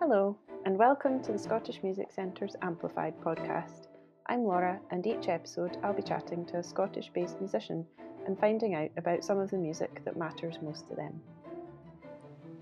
[0.00, 3.88] Hello, and welcome to the Scottish Music Centre's Amplified podcast.
[4.26, 7.84] I'm Laura, and each episode I'll be chatting to a Scottish based musician
[8.24, 11.20] and finding out about some of the music that matters most to them.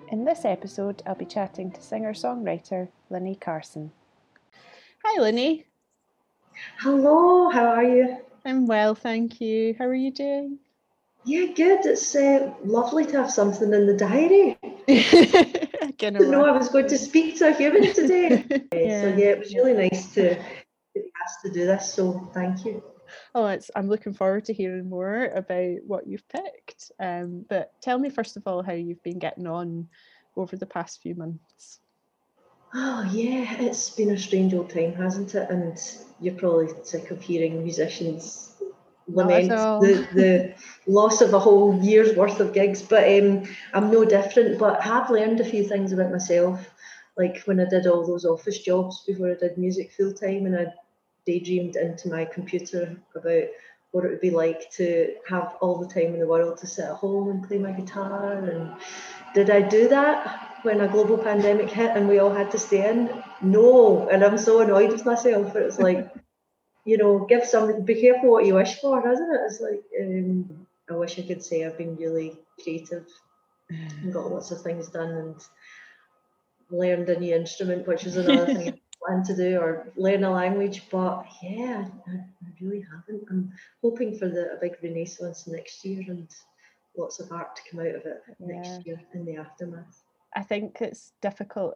[0.08, 3.92] In this episode, I'll be chatting to singer songwriter Linny Carson.
[5.04, 5.66] Hi, Linny.
[6.78, 8.16] Hello, how are you?
[8.46, 9.74] I'm well, thank you.
[9.78, 10.58] How are you doing?
[11.26, 11.84] Yeah, good.
[11.84, 14.56] It's uh, lovely to have something in the diary.
[16.02, 18.44] I didn't know I was going to speak to a human today.
[18.72, 19.00] Yeah.
[19.02, 20.38] So yeah, it was really nice to
[20.94, 21.94] be asked to do this.
[21.94, 22.82] So thank you.
[23.34, 26.90] Oh, it's, I'm looking forward to hearing more about what you've picked.
[26.98, 29.88] Um, but tell me first of all how you've been getting on
[30.36, 31.80] over the past few months.
[32.74, 35.48] Oh yeah, it's been a strange old time, hasn't it?
[35.48, 35.78] And
[36.20, 38.55] you're probably sick of hearing musicians
[39.08, 40.54] lament the, the
[40.86, 42.82] loss of a whole year's worth of gigs.
[42.82, 44.58] But um, I'm no different.
[44.58, 46.68] But I have learned a few things about myself.
[47.16, 50.58] Like when I did all those office jobs before I did music full time, and
[50.58, 50.74] I
[51.24, 53.44] daydreamed into my computer about
[53.92, 56.84] what it would be like to have all the time in the world to sit
[56.84, 58.34] at home and play my guitar.
[58.34, 58.74] And
[59.34, 62.88] did I do that when a global pandemic hit and we all had to stay
[62.88, 63.22] in?
[63.40, 64.08] No.
[64.08, 65.56] And I'm so annoyed with myself.
[65.56, 66.12] It's like,
[66.86, 69.40] you know, give something, be careful what you wish for, isn't it?
[69.46, 73.06] It's like, um, I wish I could say I've been really creative
[73.68, 75.34] and got lots of things done and
[76.70, 80.30] learned a new instrument, which is another thing I plan to do, or learn a
[80.30, 80.82] language.
[80.88, 83.26] But yeah, I, I really haven't.
[83.30, 86.28] I'm hoping for the a big renaissance next year and
[86.96, 88.46] lots of art to come out of it Yeah.
[88.46, 90.04] next year in the aftermath.
[90.36, 91.74] I think it's difficult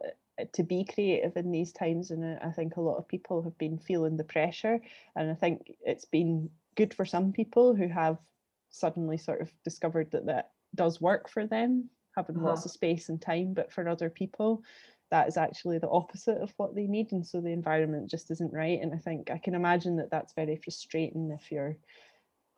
[0.53, 3.57] to be creative in these times, and uh, I think a lot of people have
[3.57, 4.79] been feeling the pressure.
[5.15, 8.17] And I think it's been good for some people who have
[8.69, 12.65] suddenly sort of discovered that that does work for them, having lots Uh-huh.
[12.65, 13.53] of space and time.
[13.53, 14.63] But for other people,
[15.11, 18.53] that is actually the opposite of what they need, and so the environment just isn't
[18.53, 18.79] right.
[18.81, 21.77] And I think I can imagine that that's very frustrating if you're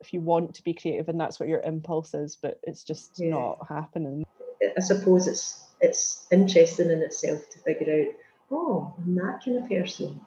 [0.00, 3.18] if you want to be creative and that's what your impulse is, but it's just
[3.18, 3.30] Yeah.
[3.30, 4.24] not happening.
[4.76, 8.14] I suppose it's it's interesting in itself to figure out,
[8.50, 10.20] oh, I'm that kind of person.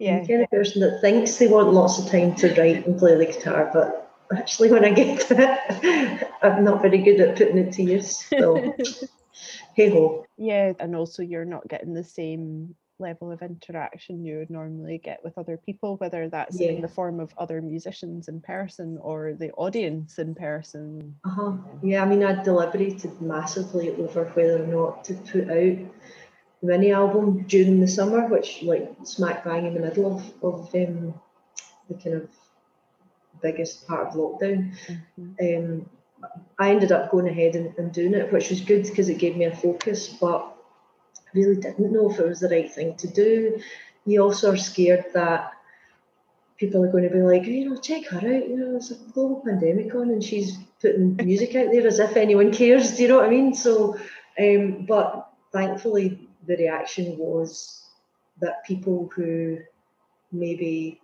[0.00, 2.98] I'm the kind of person that thinks they want lots of time to write and
[2.98, 7.36] play the guitar, but actually when I get to it, I'm not very good at
[7.36, 8.26] putting it to use.
[8.26, 8.74] So
[9.74, 10.26] hey ho.
[10.36, 15.22] Yeah, and also you're not getting the same level of interaction you would normally get
[15.22, 19.50] with other people, whether that's in the form of other musicians in person or the
[19.52, 21.14] audience in person.
[21.24, 21.52] Uh-huh.
[21.82, 25.78] Yeah, I mean I deliberated massively over whether or not to put out
[26.60, 30.74] the mini album during the summer, which like smack bang in the middle of, of
[30.74, 31.14] um,
[31.88, 32.28] the kind of
[33.42, 34.72] biggest part of lockdown.
[35.18, 35.86] um,
[36.58, 39.36] I ended up going ahead and, and doing it, which was good because it gave
[39.36, 40.53] me a focus, but
[41.34, 43.60] really didn't know if it was the right thing to do.
[44.06, 45.52] You also are scared that
[46.56, 48.96] people are going to be like, you know, check her out, you know, there's a
[49.12, 53.08] global pandemic on and she's putting music out there as if anyone cares, do you
[53.08, 53.54] know what I mean?
[53.54, 53.98] So,
[54.38, 57.82] um, but thankfully the reaction was
[58.40, 59.58] that people who
[60.32, 61.00] maybe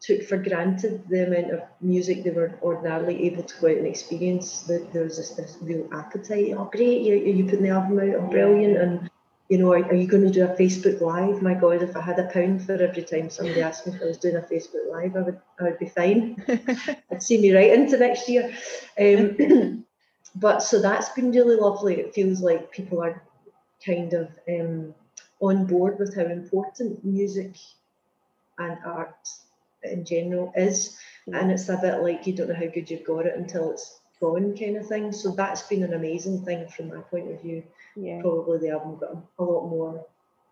[0.00, 3.86] took for granted the amount of music they were ordinarily able to go out and
[3.86, 4.62] experience.
[4.62, 6.54] That there was this, this real appetite.
[6.56, 7.02] Oh, great!
[7.02, 8.16] You you putting the album out?
[8.16, 8.76] Oh, brilliant!
[8.76, 9.10] And
[9.52, 11.42] you know, are, are you going to do a Facebook Live?
[11.42, 14.06] My God, if I had a pound for every time somebody asked me if I
[14.06, 16.42] was doing a Facebook Live, I would I would be fine.
[17.10, 18.50] I'd see me right into next year.
[18.98, 19.84] Um,
[20.36, 22.00] but so that's been really lovely.
[22.00, 23.22] It feels like people are
[23.84, 24.94] kind of um,
[25.40, 27.54] on board with how important music
[28.56, 29.28] and art
[29.82, 30.96] in general is.
[31.26, 34.00] And it's a bit like you don't know how good you've got it until it's
[34.18, 35.12] gone kind of thing.
[35.12, 37.62] So that's been an amazing thing from my point of view.
[37.96, 38.20] Yeah.
[38.20, 40.06] Probably the album got a lot more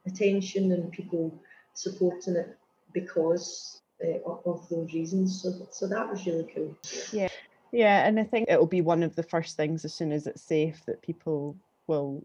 [0.07, 1.41] attention and people
[1.75, 2.57] supporting it
[2.93, 5.43] because uh, of, of those reasons.
[5.43, 6.77] So, so that was really cool.
[7.13, 7.29] Yeah.
[7.73, 10.43] Yeah, and I think it'll be one of the first things as soon as it's
[10.43, 11.57] safe that people
[11.87, 12.25] will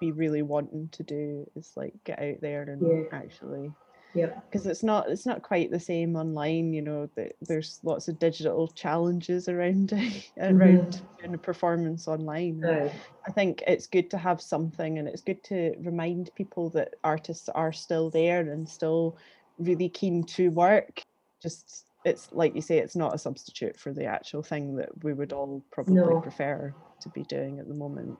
[0.00, 3.04] be really wanting to do is like get out there and Yeah.
[3.12, 3.72] actually
[4.14, 4.38] Yeah.
[4.50, 8.18] because it's not it's not quite the same online you know that there's lots of
[8.18, 9.92] digital challenges around
[10.38, 11.16] around mm-hmm.
[11.18, 12.92] doing a performance online Aye.
[13.26, 17.48] I think it's good to have something and it's good to remind people that artists
[17.48, 19.16] are still there and still
[19.58, 21.02] really keen to work.
[21.42, 25.12] Just it's like you say, it's not a substitute for the actual thing that we
[25.12, 26.20] would all probably No.
[26.20, 28.18] prefer to be doing at the moment.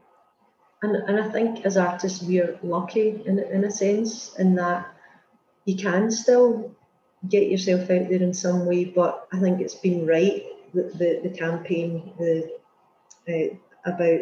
[0.83, 4.93] And, and I think as artists, we're lucky in, in a sense, in that
[5.65, 6.75] you can still
[7.29, 10.43] get yourself out there in some way, but I think it's been right,
[10.75, 12.51] the, the, the campaign the,
[13.29, 14.21] uh, about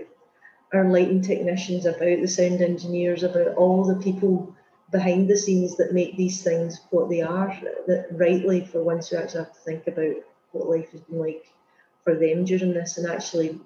[0.73, 4.55] our lighting technicians, about the sound engineers, about all the people
[4.93, 7.57] behind the scenes that make these things what they are,
[7.87, 10.15] that rightly for once you actually have to think about
[10.53, 11.47] what life has been like
[12.05, 12.99] for them during this.
[12.99, 13.59] And actually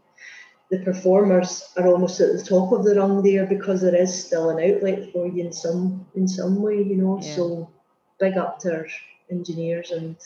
[0.71, 4.51] the performers are almost at the top of the rung there because there is still
[4.51, 7.21] an outlet for you in some in some way, you know.
[7.23, 7.35] Yeah.
[7.35, 7.71] So
[8.19, 8.87] big up to our
[9.31, 10.17] engineers and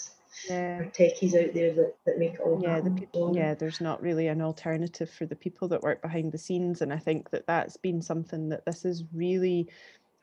[0.48, 0.84] yeah.
[0.84, 2.94] techies out there that, that make it all yeah, happen.
[2.94, 6.38] The people, yeah, there's not really an alternative for the people that work behind the
[6.38, 9.68] scenes, and I think that that's been something that this is really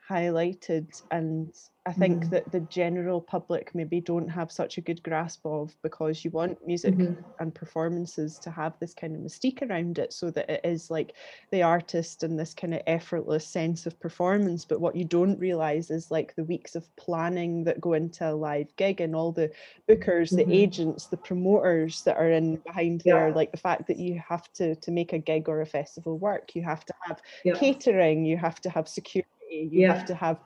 [0.08, 1.52] highlighted and
[1.86, 2.30] I think mm-hmm.
[2.30, 6.66] that the general public maybe don't have such a good grasp of because you want
[6.66, 7.22] music mm-hmm.
[7.38, 11.14] and performances to have this kind of mystique around it so that it is like
[11.52, 14.64] the artist and this kind of effortless sense of performance.
[14.64, 18.34] But what you don't realize is like the weeks of planning that go into a
[18.34, 19.52] live gig and all the
[19.88, 20.50] bookers, mm-hmm.
[20.50, 23.14] the agents, the promoters that are in behind yeah.
[23.14, 26.18] there, like the fact that you have to to make a gig or a festival
[26.18, 27.54] work, you have to have yeah.
[27.54, 29.94] catering, you have to have security you yeah.
[29.94, 30.38] have to have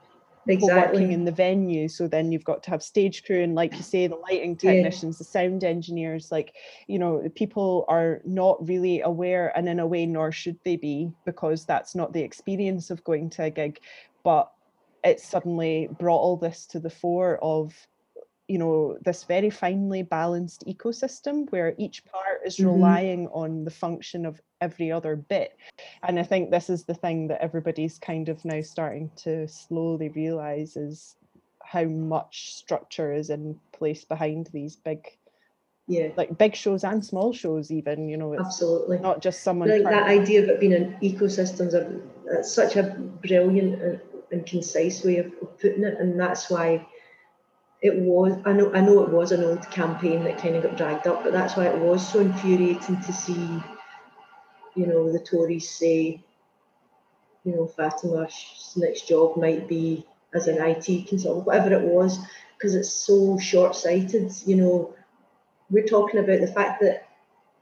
[0.47, 1.01] people exactly.
[1.01, 3.83] working in the venue so then you've got to have stage crew and like you
[3.83, 5.19] say the lighting technicians yeah.
[5.19, 6.55] the sound engineers like
[6.87, 11.11] you know people are not really aware and in a way nor should they be
[11.25, 13.79] because that's not the experience of going to a gig
[14.23, 14.51] but
[15.03, 17.73] it suddenly brought all this to the fore of
[18.47, 22.17] you know this very finely balanced ecosystem where each mm-hmm.
[22.17, 22.67] part is mm-hmm.
[22.67, 25.57] relying on the function of every other bit.
[26.03, 30.09] And i think this is the thing that everybody's kind of now starting to slowly
[30.09, 31.15] realize is
[31.63, 35.17] how much structure is in place behind these big
[35.87, 36.09] yeah.
[36.15, 38.99] like big shows and small shows even you know absolutely.
[38.99, 42.83] not just someone like that idea of it being an ecosystems of it's such a
[42.83, 44.01] brilliant and,
[44.31, 46.85] and concise way of putting it and that's why
[47.81, 50.77] it was I know I know it was an old campaign that kind of got
[50.77, 53.61] dragged up, but that's why it was so infuriating to see,
[54.75, 56.23] you know, the Tories say,
[57.43, 62.19] you know, Fatima's next job might be as an IT consultant, whatever it was,
[62.57, 64.31] because it's so short-sighted.
[64.45, 64.93] You know,
[65.69, 67.07] we're talking about the fact that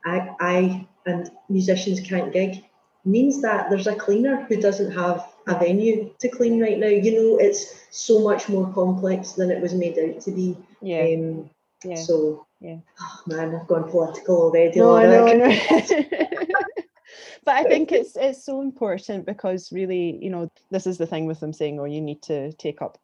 [0.05, 2.63] I, I and musicians can't gig
[3.05, 6.87] means that there's a cleaner who doesn't have a venue to clean right now.
[6.87, 10.57] You know, it's so much more complex than it was made out to be.
[10.81, 11.01] Yeah.
[11.01, 11.49] Um,
[11.83, 11.95] yeah.
[11.95, 12.77] So, yeah.
[12.99, 14.79] Oh man, I've gone political already.
[14.79, 15.47] No, I know, I know.
[17.45, 21.25] but I think it's it's so important because really, you know, this is the thing
[21.25, 22.97] with them saying, "Oh, you need to take up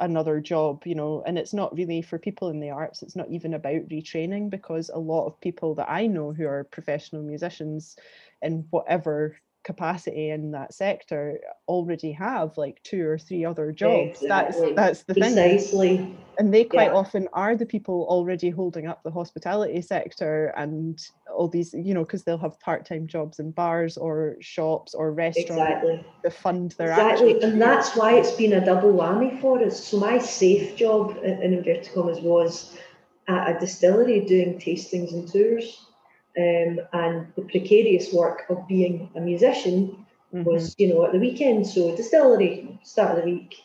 [0.00, 3.02] another job," you know, and it's not really for people in the arts.
[3.02, 6.64] It's not even about retraining because a lot of people that I know who are
[6.64, 7.96] professional musicians
[8.42, 14.72] in whatever capacity in that sector already have like two or three other jobs exactly.
[14.72, 15.96] that's that's the Precisely.
[15.98, 16.96] thing and they quite yeah.
[16.96, 20.98] often are the people already holding up the hospitality sector and
[21.36, 25.50] all these you know because they'll have part-time jobs in bars or shops or restaurants
[25.50, 26.06] exactly.
[26.24, 29.98] to fund their exactly and that's why it's been a double whammy for us so
[29.98, 32.78] my safe job in, in inverted commas was
[33.28, 35.84] at a distillery doing tastings and tours
[36.38, 40.44] um, and the precarious work of being a musician mm-hmm.
[40.44, 41.66] was, you know, at the weekend.
[41.66, 43.56] So distillery, start of the week,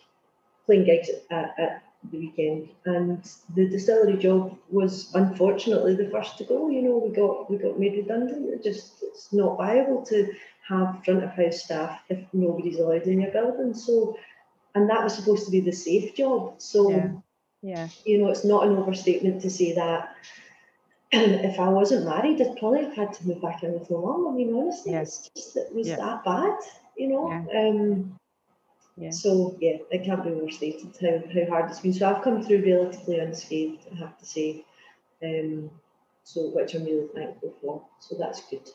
[0.66, 6.44] playing gigs at, at the weekend, and the distillery job was unfortunately the first to
[6.44, 6.70] go.
[6.70, 8.50] You know, we got we got made redundant.
[8.50, 10.34] It just it's not viable to
[10.68, 13.74] have front of house staff if nobody's allowed in your building.
[13.74, 14.18] So,
[14.74, 16.56] and that was supposed to be the safe job.
[16.58, 17.12] So, yeah,
[17.62, 17.88] yeah.
[18.04, 20.16] you know, it's not an overstatement to say that
[21.22, 24.28] if I wasn't married, I'd probably have had to move back in with my mum.
[24.28, 25.30] I mean, honestly, yes.
[25.36, 25.98] it's just it was yeah.
[25.98, 26.58] that bad,
[26.98, 27.30] you know.
[27.30, 27.60] Yeah.
[27.60, 28.20] Um,
[28.98, 29.10] yeah.
[29.10, 31.94] So yeah, it can't be overstated how, how hard it's been.
[31.94, 34.66] So I've come through relatively unscathed, I have to say.
[35.24, 35.70] Um,
[36.24, 37.82] so which I'm really thankful for.
[38.00, 38.68] So that's good.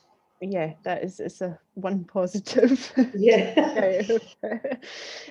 [0.42, 2.92] Yeah, that is it's a one positive.
[3.14, 4.02] Yeah.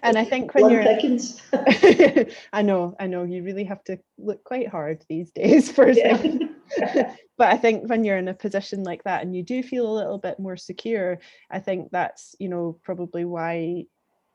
[0.03, 1.41] and I think when one you're seconds.
[2.53, 7.15] I know, I know you really have to look quite hard these days for yeah.
[7.37, 9.97] but I think when you're in a position like that and you do feel a
[9.97, 11.17] little bit more secure,
[11.49, 13.85] I think that's, you know, probably why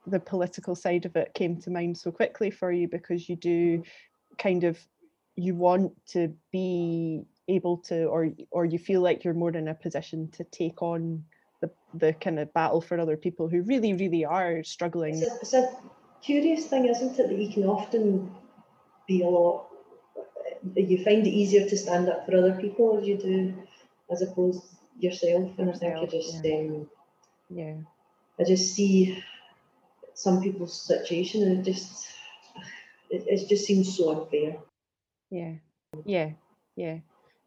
[0.07, 3.78] the political side of it came to mind so quickly for you because you do
[3.78, 4.37] mm-hmm.
[4.38, 4.78] kind of
[5.37, 9.75] you want to be able to or or you feel like you're more in a
[9.75, 11.25] position to take on
[11.61, 15.37] the the kind of battle for other people who really really are struggling it's a,
[15.41, 15.77] it's a
[16.23, 18.31] curious thing isn't it that you can often
[19.07, 19.67] be a lot
[20.75, 23.55] you find it easier to stand up for other people as you do
[24.11, 24.63] as opposed
[24.99, 25.53] yourself.
[25.59, 26.57] And yourself, I think I just yeah.
[26.57, 26.89] Um,
[27.51, 27.75] yeah.
[28.39, 29.23] I just see
[30.15, 32.09] some people's situation and it just
[33.11, 34.57] it, it just seems so unfair.
[35.31, 35.55] Yeah.
[36.05, 36.31] Yeah.
[36.77, 36.99] Yeah.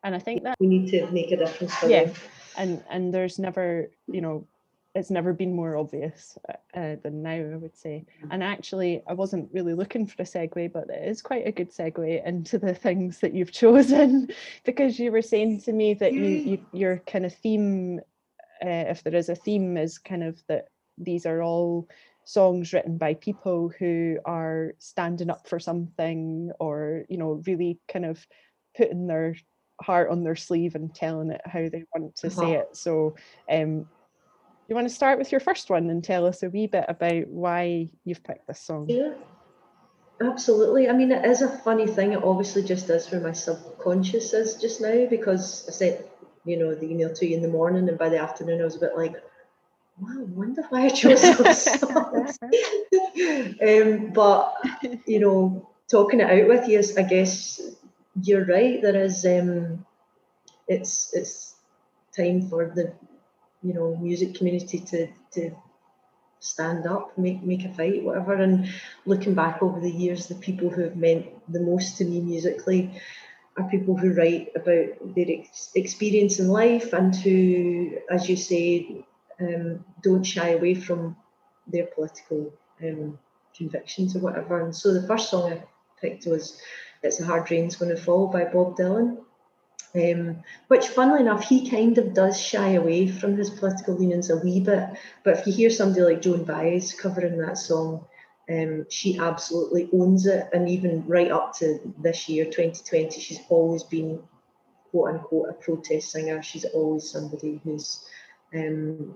[0.04, 2.06] And I think that we need to make a difference for yeah.
[2.06, 2.16] them.
[2.58, 4.48] And and there's never, you know,
[4.98, 8.06] it's never been more obvious uh, uh, than now, I would say.
[8.24, 8.28] Mm.
[8.32, 11.72] And actually, I wasn't really looking for a segue, but it is quite a good
[11.72, 14.30] segue into the things that you've chosen
[14.64, 18.00] because you were saying to me that you, you your kind of theme,
[18.66, 21.88] uh, if there is a theme, is kind of that these are all
[22.26, 28.04] songs written by people who are standing up for something or you know really kind
[28.04, 28.26] of
[28.76, 29.36] putting their
[29.82, 32.42] heart on their sleeve and telling it how they want to uh-huh.
[32.42, 33.16] say it so
[33.52, 33.88] um
[34.68, 37.28] you want to start with your first one and tell us a wee bit about
[37.28, 38.88] why you've picked this song?
[38.90, 39.14] Yeah,
[40.22, 40.90] absolutely.
[40.90, 42.14] I mean, it is a funny thing.
[42.14, 46.02] It obviously just is where my subconscious is just now because I sent,
[46.44, 48.76] you know, the email to you in the morning, and by the afternoon I was
[48.76, 49.14] a bit like,
[50.00, 52.38] wow, I wonder why I chose those songs.
[53.62, 54.54] um, but
[55.06, 57.62] you know, talking it out with you is, I guess,
[58.22, 58.82] you're right.
[58.82, 59.86] There is, um,
[60.68, 61.56] it's it's
[62.16, 62.94] time for the
[63.64, 65.56] you know music community to to
[66.40, 68.34] stand up, make make a fight, whatever.
[68.34, 68.70] And
[69.06, 73.02] looking back over the years, the people who have meant the most to me musically
[73.58, 79.04] are people who write about their ex- experience in life and who, as you say,
[79.40, 81.16] um, don't shy away from
[81.66, 83.18] their political um,
[83.56, 84.62] convictions or whatever.
[84.62, 85.64] And so the first song I
[86.00, 86.62] picked was
[87.04, 89.18] "It's a Hard Rain's Going to Fall" by Bob Dylan.
[89.96, 94.38] Um, which, funnily enough, he kind of does shy away from his political leanings a
[94.38, 94.90] wee bit.
[95.24, 98.06] But if you hear somebody like Joan Baez covering that song,
[98.50, 100.50] um, she absolutely owns it.
[100.54, 104.22] And even right up to this year, 2020, she's always been,
[104.92, 106.44] quote unquote, a protest singer.
[106.44, 108.06] She's always somebody who's
[108.54, 109.16] um,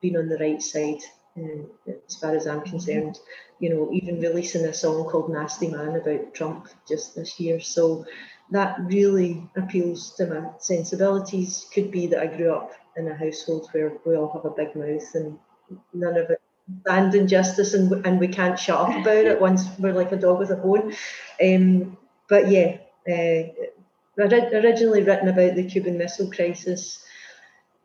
[0.00, 1.02] been on the right side.
[1.36, 3.18] Uh, as far as I'm concerned,
[3.58, 7.58] you know, even releasing a song called Nasty Man about Trump just this year.
[7.58, 8.04] So
[8.50, 11.66] that really appeals to my sensibilities.
[11.72, 14.76] Could be that I grew up in a household where we all have a big
[14.76, 15.38] mouth and
[15.94, 16.40] none of it
[16.82, 20.16] stand in justice and, and we can't shut up about it once we're like a
[20.16, 20.94] dog with a bone.
[21.42, 21.96] Um,
[22.28, 22.76] but yeah,
[23.08, 23.48] uh,
[24.18, 27.01] originally written about the Cuban Missile Crisis.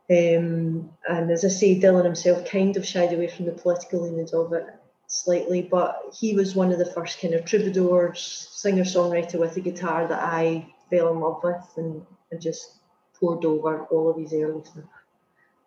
[0.09, 4.33] Um, and as I say, Dylan himself kind of shied away from the political leanings
[4.33, 4.65] of it
[5.07, 9.61] slightly, but he was one of the first kind of troubadours, singer songwriter with a
[9.61, 12.77] guitar that I fell in love with and, and just
[13.19, 14.85] pored over all of his early stuff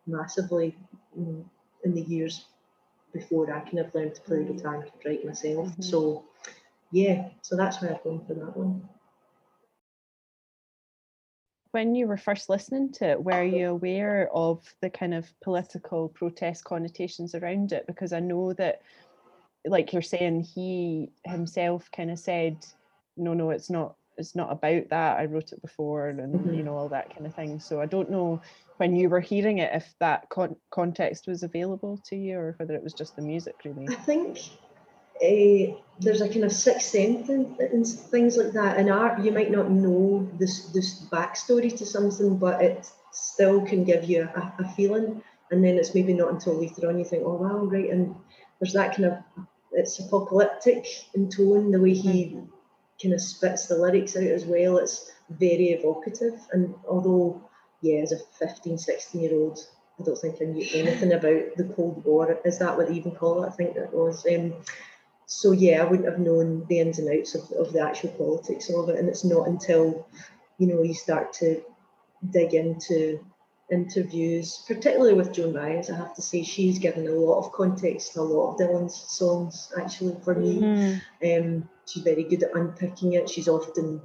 [0.06, 0.76] massively
[1.16, 1.44] in,
[1.84, 2.46] in the years
[3.12, 5.68] before I kind of learned to play the guitar and write myself.
[5.68, 5.82] Mm-hmm.
[5.82, 6.24] So
[6.92, 8.88] yeah, so that's why I've gone for that one.
[11.72, 16.08] When you were first listening to it, were you aware of the kind of political
[16.08, 17.86] protest connotations around it?
[17.86, 18.82] Because I know that
[19.64, 22.64] like you're saying, he himself kind of said,
[23.16, 25.18] no, no, it's not it's not about that.
[25.18, 26.54] I wrote it before and mm-hmm.
[26.54, 27.58] you know all that kind of thing.
[27.58, 28.40] So I don't know
[28.76, 32.74] when you were hearing it if that con- context was available to you or whether
[32.74, 33.88] it was just the music really.
[33.88, 34.38] I think
[35.22, 38.78] uh, there's a kind of sixth sense in, in, things like that.
[38.78, 43.84] In art, you might not know this this backstory to something, but it still can
[43.84, 45.22] give you a, a feeling.
[45.50, 48.14] And then it's maybe not until later on you think, oh wow, right, and
[48.58, 52.46] there's that kind of it's apocalyptic in tone, the way he mm-hmm.
[53.00, 54.78] kind of spits the lyrics out as well.
[54.78, 56.40] It's very evocative.
[56.52, 57.42] And although,
[57.82, 59.58] yeah, as a 15, 16 year old,
[59.98, 62.38] I don't think I knew anything about the Cold War.
[62.44, 63.48] Is that what they even call it?
[63.48, 64.26] I think that was.
[64.26, 64.54] Um,
[65.32, 68.68] so yeah, I wouldn't have known the ins and outs of, of the actual politics
[68.68, 68.98] of it.
[68.98, 70.08] And it's not until,
[70.58, 71.62] you know, you start to
[72.30, 73.24] dig into
[73.70, 78.14] interviews, particularly with Joan Baez, I have to say she's given a lot of context
[78.14, 80.58] to a lot of Dylan's songs, actually, for me.
[80.58, 81.00] Mm.
[81.22, 83.30] Um, she's very good at unpicking it.
[83.30, 84.02] She's often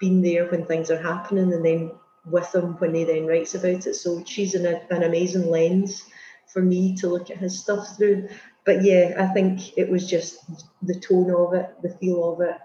[0.00, 1.90] been there when things are happening and then
[2.24, 3.96] with him when he then writes about it.
[3.96, 6.06] So she's an, an amazing lens
[6.46, 8.30] for me to look at his stuff through.
[8.68, 10.44] But yeah, I think it was just
[10.82, 12.58] the tone of it, the feel of it,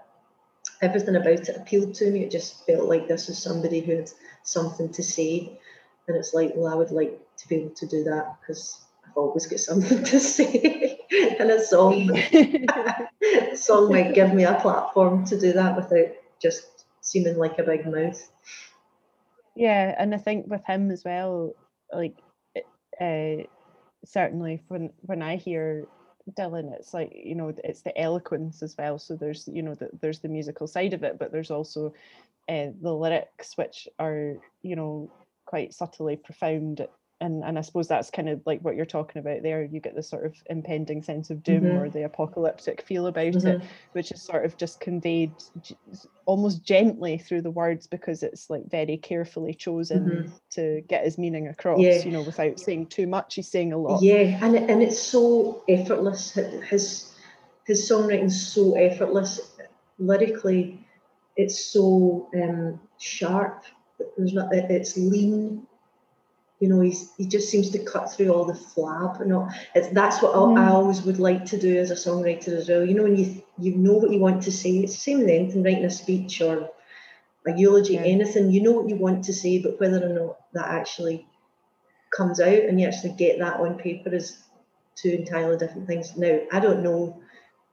[0.82, 2.24] everything about it appealed to me.
[2.24, 4.10] It just felt like this is somebody who had
[4.42, 5.58] something to say
[6.06, 9.16] and it's like, well, I would like to be able to do that because I've
[9.16, 11.00] always got something to say.
[11.40, 16.84] and a song, a song might give me a platform to do that without just
[17.00, 18.30] seeming like a big mouth.
[19.56, 21.54] Yeah, and I think with him as well,
[21.90, 22.18] like
[23.00, 23.44] uh,
[24.04, 25.86] certainly when when I hear
[26.32, 28.98] Dylan, it's like you know it's the eloquence as well.
[28.98, 31.94] So there's you know the, there's the musical side of it, but there's also
[32.48, 35.10] uh, the lyrics which are you know
[35.46, 36.86] quite subtly profound
[37.24, 39.64] and and I suppose that's kind of like what you're talking about there.
[39.64, 41.80] You get the sort of impending sense of doom Mhm.
[41.80, 43.62] or the apocalyptic feel about it, Mhm.
[43.92, 45.76] which is sort of just conveyed j-
[46.26, 50.30] almost gently through the words because it's like very carefully chosen Mhm.
[50.50, 51.80] to get his meaning across.
[51.80, 52.04] Yeah.
[52.04, 54.02] You know, without saying too much, he's saying a lot.
[54.02, 56.34] Yeah, and it, and it's so effortless.
[56.68, 57.10] His
[57.66, 59.40] his songwriting's so effortless.
[59.98, 60.78] Lyrically,
[61.36, 63.64] it's so um, sharp.
[64.18, 64.52] There's not.
[64.54, 65.66] it- It's lean.
[66.64, 69.20] You know, he's he just seems to cut through all the flab.
[69.20, 69.48] And all.
[69.74, 70.74] It's that's what I, I Mm.
[70.78, 72.84] always would like to do as a songwriter as well.
[72.88, 73.26] You know, when you
[73.66, 74.70] you know what you want to say.
[74.84, 76.54] It's the same with anything, writing a speech or
[77.50, 78.14] a eulogy, Yeah.
[78.16, 78.50] anything.
[78.50, 81.18] You know what you want to say, but whether or not that actually
[82.16, 84.38] comes out and you actually get that on paper is
[84.96, 86.16] two entirely different things.
[86.16, 87.20] Now, I don't know,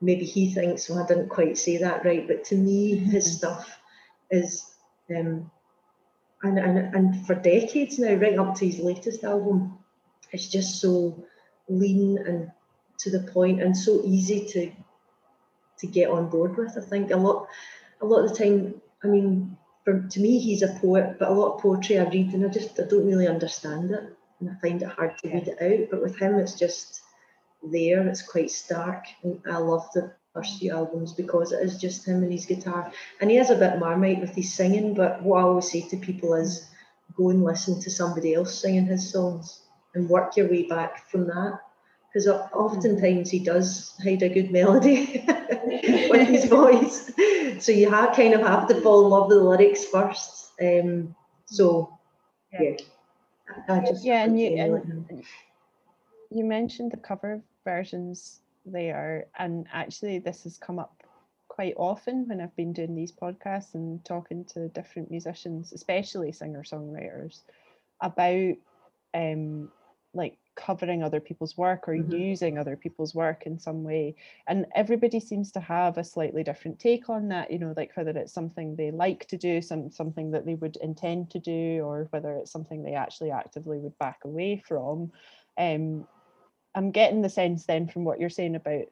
[0.00, 3.36] maybe he thinks, well, I didn't quite say that right, but to me, his Mhm.
[3.38, 3.78] stuff
[4.30, 4.50] is,
[5.16, 5.50] um,
[6.42, 9.78] and, and, and for decades now, right up to his latest album,
[10.32, 11.24] it's just so
[11.68, 12.50] lean and
[12.98, 14.72] to the point and so easy to
[15.78, 16.76] to get on board with.
[16.76, 17.48] I think a lot
[18.00, 21.32] a lot of the time, I mean, for, to me, he's a poet, but a
[21.32, 24.04] lot of poetry I read and I just I don't really understand it,
[24.40, 25.90] and I find it hard to read it out.
[25.90, 27.02] But with him, it's just
[27.62, 28.06] there.
[28.06, 32.22] It's quite stark, and I love the first few albums because it is just him
[32.22, 34.94] and his guitar, and he is a bit marmite with his singing.
[34.94, 36.68] But what I always say to people is,
[37.16, 39.60] go and listen to somebody else singing his songs
[39.94, 41.60] and work your way back from that.
[42.12, 45.24] Because oftentimes he does hide a good melody
[46.10, 47.10] with his voice.
[47.58, 50.52] So you ha- kind of have to fall in love with the lyrics first.
[50.60, 51.14] Um,
[51.46, 51.98] so,
[52.52, 52.62] Yeah.
[52.62, 52.76] yeah.
[53.68, 55.24] I I just Yeah, and you- and-
[56.30, 61.02] You mentioned the cover versions there, and actually, this has come up
[61.48, 66.62] quite often when I've been doing these podcasts and talking to different musicians, especially singer
[66.62, 67.42] songwriters,
[68.00, 68.54] about
[69.14, 69.70] um,
[70.14, 72.26] like covering other people's work or Mhm.
[72.26, 74.14] using other people's work in some way.
[74.46, 78.10] And everybody seems to have a slightly different take on that, you know, like whether
[78.18, 82.06] it's something they like to do, some something that they would intend to do, or
[82.10, 85.12] whether it's something they actually actively would back away from.
[85.56, 86.06] Um,
[86.74, 88.84] I'm getting the sense then from what you're saying about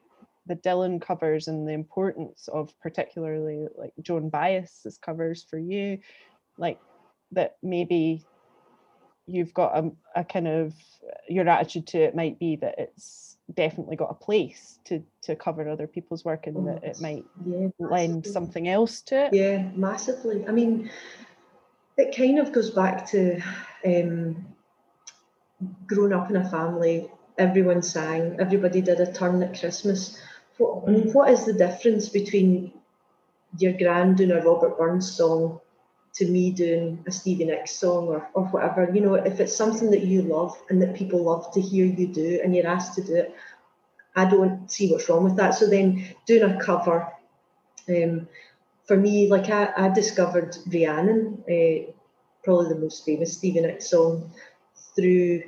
[0.47, 5.99] the Dylan covers and the importance of particularly like Joan Baez's covers for you,
[6.57, 6.79] like
[7.31, 8.25] that maybe
[9.27, 10.73] you've got a, a kind of
[11.29, 15.67] your attitude to it might be that it's definitely got a place to to cover
[15.67, 19.33] other people's work and Oh, that it might yeah, lend something else to it.
[19.33, 20.45] Yeah, massively.
[20.47, 20.89] I mean,
[21.97, 23.41] it kind of goes back to
[23.85, 24.45] um,
[25.85, 27.09] growing up in a family.
[27.37, 28.37] Everyone sang.
[28.39, 30.21] Everybody did a turn at Christmas.
[30.57, 32.73] What, I mean, what is the difference between
[33.57, 35.59] your grand doing a Robert Burns song
[36.13, 38.91] to me doing a Stevie Nicks song or, or whatever?
[38.93, 42.07] You know, if it's something that you love and that people love to hear you
[42.07, 43.35] do and you're asked to do it,
[44.15, 45.51] I don't see what's wrong with that.
[45.55, 47.07] So then doing a cover,
[47.89, 48.27] um,
[48.85, 51.91] for me, like I, I discovered Rhiannon, uh,
[52.43, 54.31] probably the most famous Stevie Nicks song,
[54.95, 55.43] through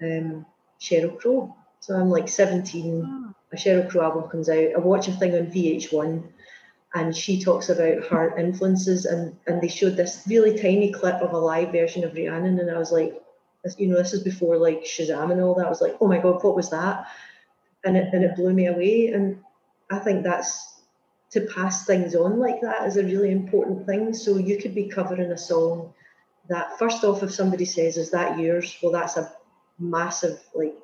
[0.00, 0.46] um,
[0.80, 1.54] Sheryl Crow.
[1.80, 4.74] So I'm like 17, Ah, a Sheryl Crow album comes out.
[4.74, 6.22] I watch a thing on VH1
[6.94, 11.32] and she talks about her influences and, and they showed this really tiny clip of
[11.32, 13.20] a live version of Rhiannon and I was like,
[13.78, 15.66] you know, this is before like Shazam and all that.
[15.66, 17.06] I was like, oh my God, what was that?
[17.84, 19.08] And it, and it blew me away.
[19.08, 19.40] And
[19.90, 20.80] I think that's
[21.30, 24.14] to pass things on like that is a really important thing.
[24.14, 25.92] So you could be covering a song
[26.48, 28.76] that first off, if somebody says, is that yours?
[28.82, 29.32] Well, that's a
[29.78, 30.82] massive like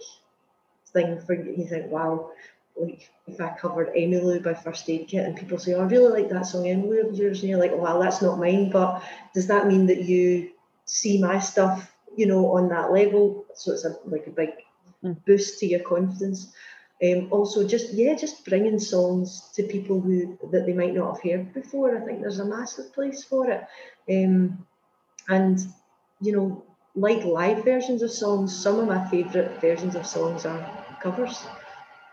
[0.93, 1.55] thing for you.
[1.57, 2.31] You think, wow,
[2.77, 6.23] like if I covered Emmylou by First Aid Kit and people say, oh, I really
[6.23, 9.03] like that song, Emmylou of yours, and you're like, well, that's not mine, but
[9.35, 10.51] does that mean that you
[10.85, 13.45] see my stuff, you know, on that level?
[13.55, 14.51] So it's a like a big
[15.05, 15.17] Mm.
[15.25, 16.53] boost to your confidence.
[17.03, 21.23] Um, also, just yeah, just bringing songs to people who that they might not have
[21.23, 21.97] heard before.
[21.97, 23.67] I think there's a massive place for it.
[24.09, 24.65] Um,
[25.29, 25.59] and
[26.21, 30.87] you know, like live versions of songs, some of my favourite versions of songs are
[31.03, 31.45] covers.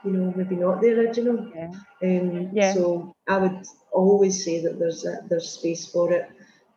[0.04, 1.52] You know, maybe not the original.
[1.54, 1.72] yeah.
[2.04, 2.74] Um, Yeah.
[2.74, 6.30] So I would always say that there's a, there's space for it,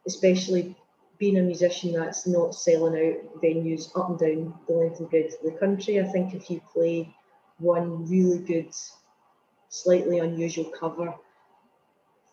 [0.07, 0.77] especially
[1.19, 5.37] being a musician that's not selling out venues up and down the length and breadth
[5.39, 6.01] of the country.
[6.01, 7.15] I think if you play
[7.59, 8.75] one really good,
[9.69, 11.15] slightly unusual cover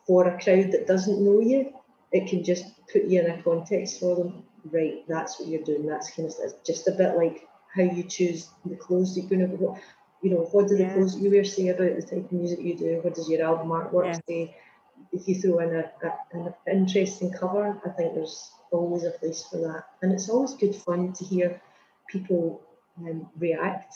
[0.08, 1.72] for a crowd that doesn't know you,
[2.12, 4.44] it can just put you in a context for them.
[4.66, 5.86] Right, that's what you're doing.
[5.86, 9.30] That's kind of it's just a bit like how you choose the clothes that you're
[9.30, 9.56] going to.
[9.56, 9.82] What,
[10.22, 10.94] you know, what do the Yeah.
[10.94, 13.00] clothes you wear say about the type of music you do?
[13.02, 14.20] What does your album artwork Yeah.
[14.28, 14.58] say?
[15.14, 19.46] If you throw in a, a, an interesting cover, I think there's always a place
[19.50, 21.62] for that, and it's always good fun to hear
[22.10, 22.62] people
[22.98, 23.96] um, react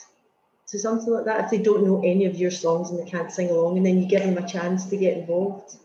[0.67, 3.31] to something like that if they don't know any of your songs and they can't
[3.31, 5.75] sing along, and then you give them a chance to get involved.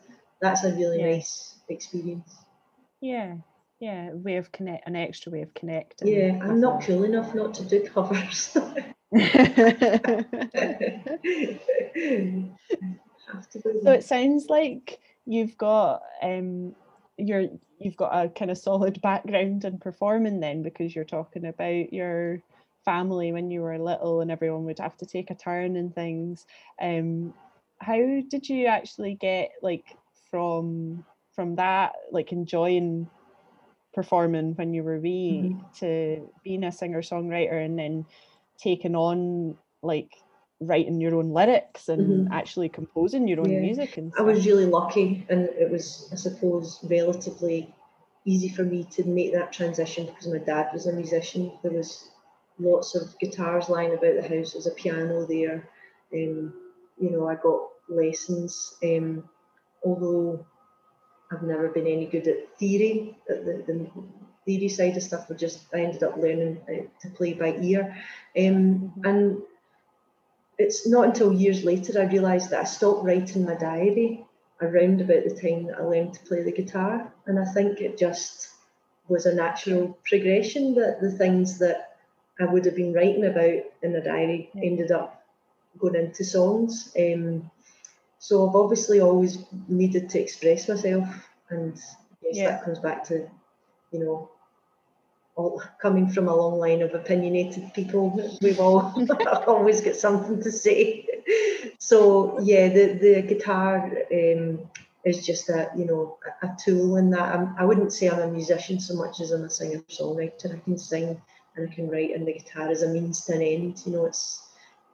[0.40, 1.06] That's a really Yeah.
[1.06, 2.36] nice experience.
[3.00, 3.36] Yeah,
[3.80, 6.08] yeah, way of connect, an extra way of connecting.
[6.08, 8.52] Yeah, I'm not cool enough not to do covers.
[9.12, 9.24] Have
[13.50, 16.74] to do so it sounds like you've got um
[17.16, 21.92] you're you've got a kind of solid background in performing then because you're talking about
[21.92, 22.42] your
[22.84, 26.46] family when you were little and everyone would have to take a turn and things
[26.80, 27.32] um
[27.80, 29.96] how did you actually get like
[30.30, 33.08] from from that like enjoying
[33.98, 38.06] performing when you were wee to being a singer songwriter and then
[38.56, 40.12] taking on like
[40.60, 42.28] writing your own lyrics and Mhm.
[42.30, 43.60] actually composing your own Yeah.
[43.60, 47.74] music and I was really lucky, and it was, I suppose, relatively
[48.24, 51.50] easy for me to make that transition because my dad was a musician.
[51.64, 52.08] There was
[52.60, 54.52] lots of guitars lying about the house.
[54.52, 55.68] There's a piano there.
[56.14, 56.54] Um,
[57.02, 58.76] you know, I got lessons.
[58.80, 59.28] Um,
[59.84, 60.46] although
[61.30, 63.90] I've never been any good at theory, at the, the
[64.46, 65.26] theory side of stuff.
[65.30, 67.96] I just I ended up learning uh, to play by ear,
[68.38, 69.42] um, and
[70.58, 74.24] it's not until years later I realised that I stopped writing my diary
[74.60, 77.12] around about the time that I learned to play the guitar.
[77.26, 78.48] And I think it just
[79.06, 81.96] was a natural progression that the things that
[82.40, 85.24] I would have been writing about in a diary ended up
[85.78, 86.92] going into songs.
[86.98, 87.50] Um,
[88.18, 91.08] so I've obviously always needed to express myself,
[91.50, 91.76] and
[92.22, 92.50] yes, Yeah.
[92.50, 93.28] that comes back to,
[93.92, 94.30] you know,
[95.36, 98.36] all coming from a long line of opinionated people.
[98.42, 98.92] We've all
[99.46, 101.06] always got something to say.
[101.78, 104.68] So yeah, the the guitar um,
[105.04, 107.34] is just a you know a tool in that.
[107.34, 110.56] I'm, I wouldn't say I'm a musician so much as I'm a singer songwriter.
[110.56, 111.22] I can sing
[111.54, 113.80] and I can write, and the guitar is a means to an end.
[113.86, 114.42] You know, it's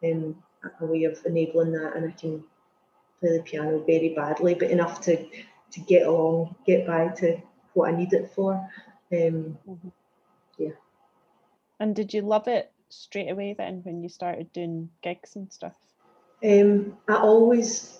[0.05, 0.37] um,
[0.81, 2.45] a way of enabling that, and I can
[3.25, 5.17] play the piano very badly, but enough to
[5.73, 7.41] to get along, get by to
[7.73, 8.71] what I need it for.
[9.13, 9.59] Um,
[10.57, 10.71] yeah.
[11.81, 15.75] And did you love it straight away then when you started doing gigs and stuff?
[16.45, 17.99] Um, I always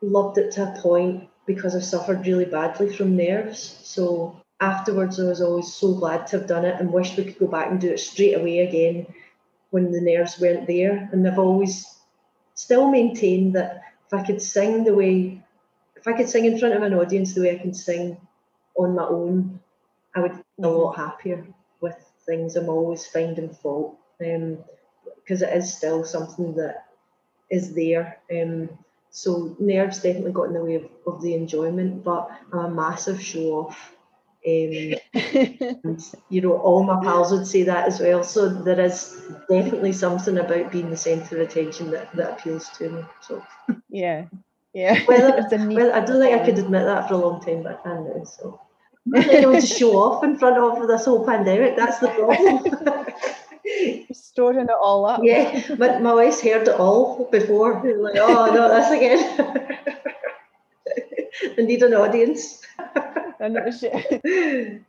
[0.00, 3.80] loved it to a point because I suffered really badly from nerves.
[3.82, 7.38] So afterwards, I was always so glad to have done it and wished we could
[7.38, 9.06] go back and do it straight away again
[9.70, 11.10] when the nerves weren't there.
[11.12, 11.94] And I've always
[12.54, 15.42] still maintained that if I could sing the way,
[15.96, 18.16] if I could sing in front of an audience the way I can sing
[18.76, 19.60] on my own,
[20.14, 21.46] I would be a lot happier
[21.80, 22.56] with things.
[22.56, 26.86] I'm always finding fault because it is still something that
[27.50, 28.18] is there.
[28.30, 28.68] Um,
[29.10, 33.22] so nerves definitely got in the way of, of the enjoyment, but I'm a massive
[33.22, 33.93] show off.
[34.46, 34.94] Um,
[35.84, 38.22] and you know, all my pals would say that as well.
[38.22, 42.90] So there is definitely something about being the centre of attention that, that appeals to
[42.90, 43.04] me.
[43.20, 43.42] So
[43.88, 44.26] yeah,
[44.74, 45.02] yeah.
[45.06, 47.82] Whether- well, I don't think I could admit that for a long time, but I
[47.88, 48.24] can now.
[48.24, 48.60] So
[49.06, 51.76] I'm not able to show off in front of this whole pandemic.
[51.76, 53.14] That's the problem.
[54.12, 55.20] storing it all up.
[55.22, 57.82] Yeah, but my wife's heard it all before.
[57.82, 59.38] Like, oh no, that's again.
[61.58, 62.60] I need an audience.
[63.44, 64.82] I know shit.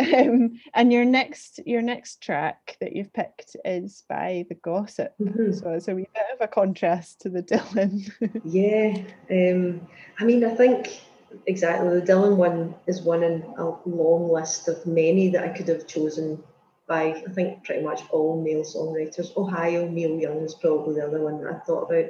[0.00, 5.14] um, and your next your next track that you've picked is by the Gossip.
[5.20, 5.60] Mhm.
[5.60, 8.10] So it's a wee bit of a contrast to the Dylan.
[8.44, 8.96] Yeah,
[9.30, 9.86] um,
[10.18, 11.00] I mean, I think
[11.46, 15.68] exactly the Dylan one is one in a long list of many that I could
[15.68, 16.42] have chosen
[16.86, 19.36] by, I think, pretty much all male songwriters.
[19.36, 22.06] Ohio, Neil Young is probably the other one that I thought about.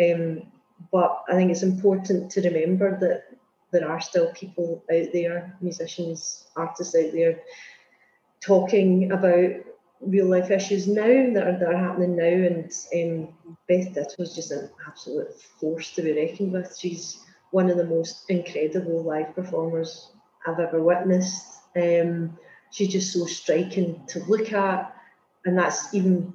[0.00, 0.42] Um,
[0.92, 3.33] but I think it's important to remember that
[3.74, 7.40] there are still people out there, musicians, artists out there,
[8.40, 9.50] talking about
[10.00, 12.24] real life issues now that are, that are happening now.
[12.24, 16.78] And um, Beth Ditto is just an absolute force to be reckoned with.
[16.78, 20.10] She's one of the most incredible live performers
[20.46, 21.58] I've ever witnessed.
[21.76, 22.38] Um,
[22.70, 24.94] she's just so striking to look at,
[25.44, 26.32] and that's even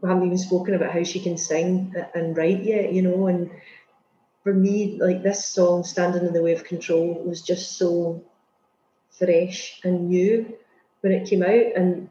[0.00, 3.26] we haven't even spoken about how she can sing and write yet, you know.
[3.26, 3.50] And
[4.42, 8.22] for me, like this song, "Standing in the Way of Control," was just so
[9.10, 10.56] fresh and new
[11.00, 12.08] when it came out, and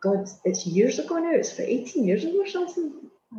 [0.00, 1.32] God, it's years ago now.
[1.32, 2.92] It's about 18 years ago or something.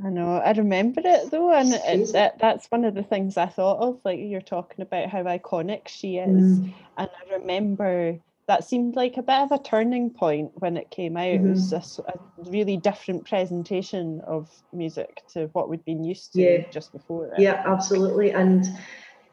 [0.04, 0.38] I know.
[0.38, 4.02] I remember it though, and it, that that's one of the things I thought of.
[4.04, 6.74] Like you're talking about how iconic she is, Mm.
[6.98, 11.18] and I remember that seemed like a bit of a turning point when it came
[11.18, 11.26] out.
[11.28, 12.14] It was a, s- a
[12.50, 16.70] really different presentation of music to what we'd been used to Yeah.
[16.72, 17.28] just before.
[17.28, 17.40] it.
[17.40, 18.32] Yeah, absolutely.
[18.32, 18.66] And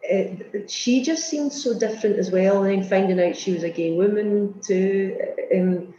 [0.02, 2.62] it, she just seemed so different as well.
[2.64, 5.18] And then finding out she was a gay woman too,
[5.54, 5.94] um,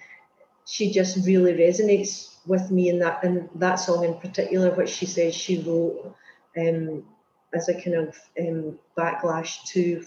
[0.66, 5.06] she just really resonates with me in that in that song in particular, which she
[5.06, 6.16] says she wrote
[6.58, 7.04] um,
[7.54, 10.04] as a kind of um, backlash to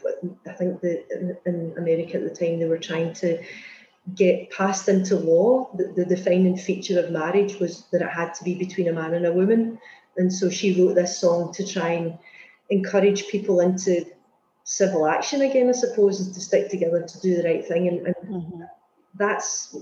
[0.47, 3.43] I think that in, in, America at the time they were trying to
[4.15, 5.71] get passed into law.
[5.75, 9.15] The, the defining feature of marriage was that it had to be between a man
[9.15, 9.79] and a woman,
[10.17, 12.19] and so she wrote this song to try and
[12.71, 14.05] encourage people into
[14.65, 17.89] civil action again, I suppose, is to stick together to do the right thing.
[17.89, 18.63] And, and mm-hmm.
[19.15, 19.77] that's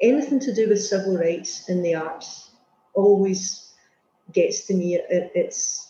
[0.00, 2.50] anything to do with civil rights in the arts
[2.94, 3.72] always
[4.32, 4.96] gets to me.
[4.96, 5.87] It, it's,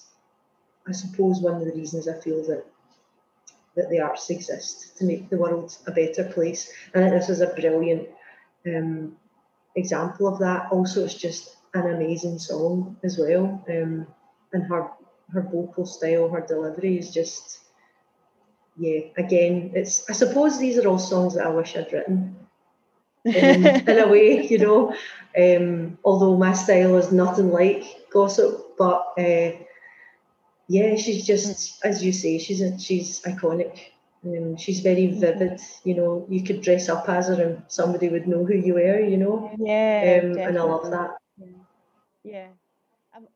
[0.88, 2.64] I suppose, one of the reasons I feel that
[3.76, 6.72] that the arts exist to make the world a better place.
[6.94, 8.08] And this is a brilliant
[8.66, 9.16] um,
[9.76, 10.72] example of that.
[10.72, 13.64] Also, it's just an amazing song as well.
[13.68, 14.06] Um,
[14.52, 14.90] and her
[15.32, 17.60] her vocal style, her delivery is just
[18.76, 19.00] yeah.
[19.16, 22.36] Again, it's I suppose these are all songs that I wish I'd written.
[23.24, 24.94] In, a way, you know.
[25.38, 29.50] Um, although my style is nothing like gossip, but uh,
[30.68, 33.78] yeah, she's just as you say, she's a, she's iconic.
[34.24, 35.60] Um, she's very vivid.
[35.84, 39.00] You know, you could dress up as her and somebody would know who you were.
[39.00, 39.50] You know.
[39.58, 40.20] Yeah.
[40.22, 41.16] Um, and I love that.
[41.38, 41.46] Yeah.
[42.22, 42.46] yeah.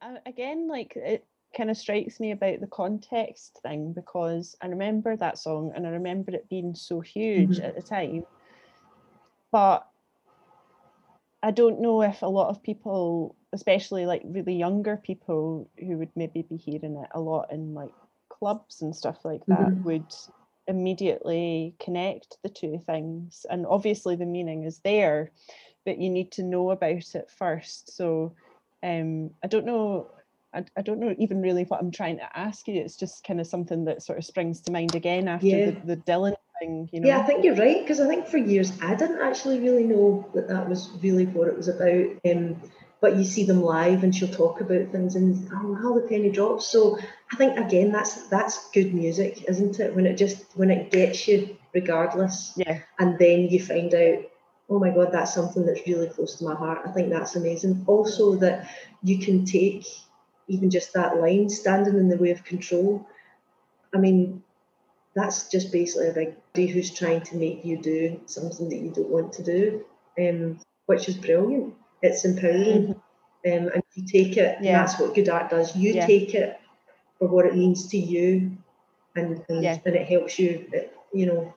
[0.00, 5.16] Um, again, like it kind of strikes me about the context thing because I remember
[5.16, 7.64] that song and I remember it being so huge mm-hmm.
[7.64, 8.24] at the time.
[9.50, 9.86] But
[11.42, 16.10] I don't know if a lot of people, especially like really younger people who would
[16.16, 17.92] maybe be hearing it a lot in like
[18.28, 19.84] clubs and stuff like that, mm-hmm.
[19.84, 20.14] would
[20.66, 23.44] immediately connect the two things.
[23.50, 25.30] And obviously the meaning is there,
[25.84, 27.94] but you need to know about it first.
[27.96, 28.34] So
[28.82, 30.10] um, I don't know
[30.54, 32.74] I, I don't know even really what I'm trying to ask you.
[32.74, 35.70] It's just kind of something that sort of springs to mind again after yeah.
[35.70, 37.08] the, the Dylan thing, you know.
[37.08, 40.28] Yeah, I think you're right because I think for years I didn't actually really know
[40.34, 42.06] that that was really what it was about.
[42.30, 42.60] Um,
[43.02, 46.30] but you see them live and she'll talk about things and oh wow the penny
[46.30, 46.68] drops.
[46.68, 46.98] So
[47.30, 49.94] I think again that's that's good music, isn't it?
[49.94, 52.54] When it just when it gets you regardless.
[52.56, 52.78] Yeah.
[52.98, 54.24] And then you find out
[54.70, 57.84] oh my god that's something that's really close to my heart i think that's amazing
[57.86, 58.70] also that
[59.02, 59.84] you can take
[60.48, 63.06] even just that line standing in the way of control.
[63.94, 64.42] I mean,
[65.14, 68.90] that's just basically a big body who's trying to make you do something that you
[68.90, 69.84] don't want to do,
[70.18, 71.74] um, which is brilliant.
[72.02, 72.94] It's empowering.
[72.94, 72.98] Mm-hmm.
[73.44, 74.78] Um, and you take it, yeah.
[74.78, 75.74] that's what good art does.
[75.74, 76.06] You yeah.
[76.06, 76.60] take it
[77.18, 78.56] for what it means to you,
[79.16, 79.78] and and, yeah.
[79.84, 81.52] and it helps you, it, you know,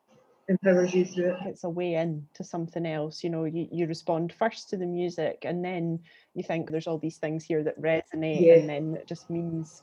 [0.47, 1.37] empowers you through it.
[1.45, 3.23] It's a way in to something else.
[3.23, 5.99] You know, you, you respond first to the music and then
[6.33, 9.81] you think there's all these things here that resonate and then it just means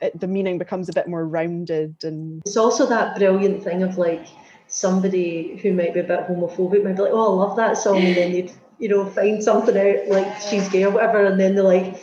[0.00, 3.98] it, the meaning becomes a bit more rounded and it's also that brilliant thing of
[3.98, 4.26] like
[4.70, 7.98] somebody who might be a bit homophobic might be like, oh, I love that song,
[7.98, 11.54] and then they'd you know find something out like she's gay or whatever, and then
[11.54, 12.00] they're like,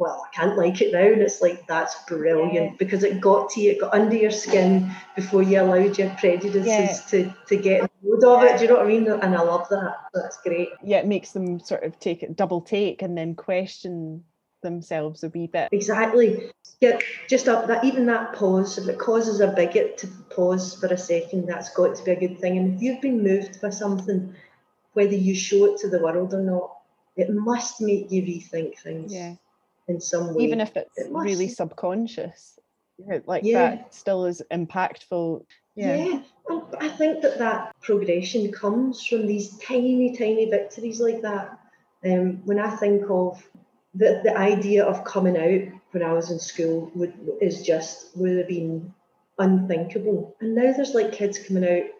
[0.00, 1.12] well, I can't like it now.
[1.12, 2.74] And it's like, that's brilliant yeah.
[2.78, 6.66] because it got to you, it got under your skin before you allowed your prejudices
[6.66, 6.96] yeah.
[7.10, 8.56] to, to get rid of it.
[8.56, 9.06] Do you know what I mean?
[9.06, 9.96] And I love that.
[10.14, 10.70] That's great.
[10.82, 14.24] Yeah, it makes them sort of take it double take and then question
[14.62, 15.68] themselves a wee bit.
[15.70, 16.50] Exactly.
[16.80, 20.86] Yeah, just up that even that pause, if it causes a bigot to pause for
[20.86, 22.56] a second, that's got to be a good thing.
[22.56, 24.34] And if you've been moved by something,
[24.92, 26.76] whether you show it to the world or not,
[27.16, 29.12] it must make you rethink things.
[29.12, 29.36] Yeah
[29.90, 30.44] in some way.
[30.44, 32.58] Even if it's it really subconscious,
[33.26, 33.70] like yeah.
[33.70, 35.44] that still is impactful.
[35.74, 35.96] Yeah.
[35.96, 41.58] yeah, and I think that that progression comes from these tiny, tiny victories like that.
[42.04, 43.46] Um, when I think of
[43.94, 48.38] the, the idea of coming out when I was in school would is just would
[48.38, 48.94] have been
[49.38, 50.36] unthinkable.
[50.40, 51.90] And now there's like kids coming out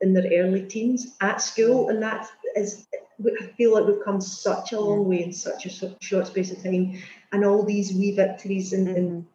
[0.00, 2.86] in their early teens at school, and that is
[3.20, 6.62] I feel like we've come such a long way in such a short space of
[6.62, 7.00] time,
[7.32, 8.96] and all these wee victories in mm-hmm.
[8.96, 9.26] in,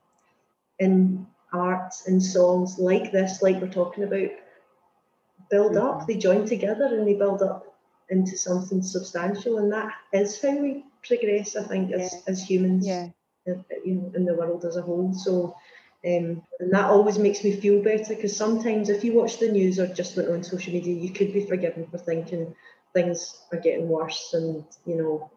[0.80, 4.30] in arts and songs like this, like we're talking about,
[5.50, 5.86] build mm-hmm.
[5.86, 6.08] up.
[6.08, 7.76] They join together and they build up
[8.10, 11.56] into something substantial, and that is how we progress.
[11.56, 12.20] I think as, yeah.
[12.28, 13.08] as humans, yeah.
[13.48, 15.14] you know, in the world as a whole.
[15.14, 15.56] So.
[16.04, 19.80] Um, and that always makes me feel better because sometimes if you watch the news
[19.80, 22.56] or just went on social media, you could be forgiven for thinking,
[22.94, 25.32] things are getting worse and you know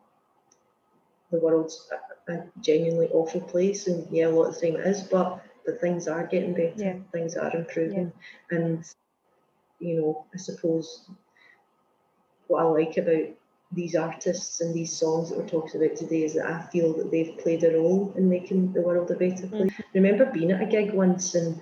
[1.31, 1.91] the world's
[2.29, 5.45] a, a genuinely awful place and yeah a lot of the time it is but
[5.65, 6.95] but things are getting better yeah.
[7.13, 8.13] things are improving
[8.51, 8.59] yeah.
[8.59, 8.85] and
[9.79, 11.09] you know i suppose
[12.47, 13.29] what i like about
[13.75, 17.11] these artists and these songs that we're talking about today is that i feel that
[17.11, 19.73] they've played a role in making the world a better place.
[19.79, 21.61] I remember being at a gig once and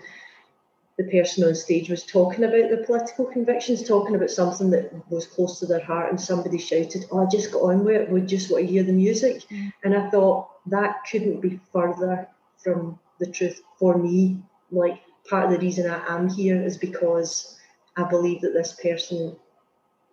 [0.98, 5.26] the person on stage was talking about their political convictions, talking about something that was
[5.26, 8.10] close to their heart, and somebody shouted, "Oh, I just got on with it.
[8.10, 9.72] We just want to hear the music," mm.
[9.84, 14.42] and I thought that couldn't be further from the truth for me.
[14.70, 17.58] Like part of the reason I am here is because
[17.96, 19.36] I believe that this person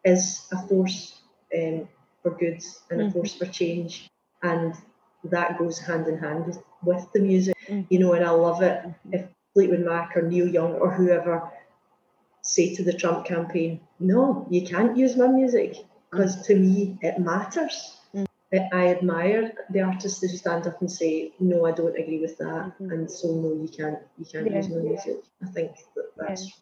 [0.06, 1.19] is a force
[1.56, 1.88] um,
[2.22, 3.10] for good and mm-hmm.
[3.10, 4.10] a force for change,
[4.44, 4.74] and
[5.24, 7.82] that goes hand in hand with, the music, mm-hmm.
[7.90, 8.14] you know.
[8.14, 9.14] And I love it mm-hmm.
[9.14, 11.52] if Fleetwood Mac or Neil Young or whoever
[12.42, 15.76] say to the Trump campaign, "No, you can't use my music
[16.12, 18.26] because to me it matters." Mm.
[18.74, 22.66] I admire the artists who stand up and say, "No, I don't agree with that,"
[22.80, 22.92] mm-hmm.
[22.92, 24.58] and so no, you can't, you can't yeah.
[24.58, 25.18] use my music.
[25.44, 26.54] I think that that's yeah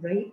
[0.00, 0.32] right?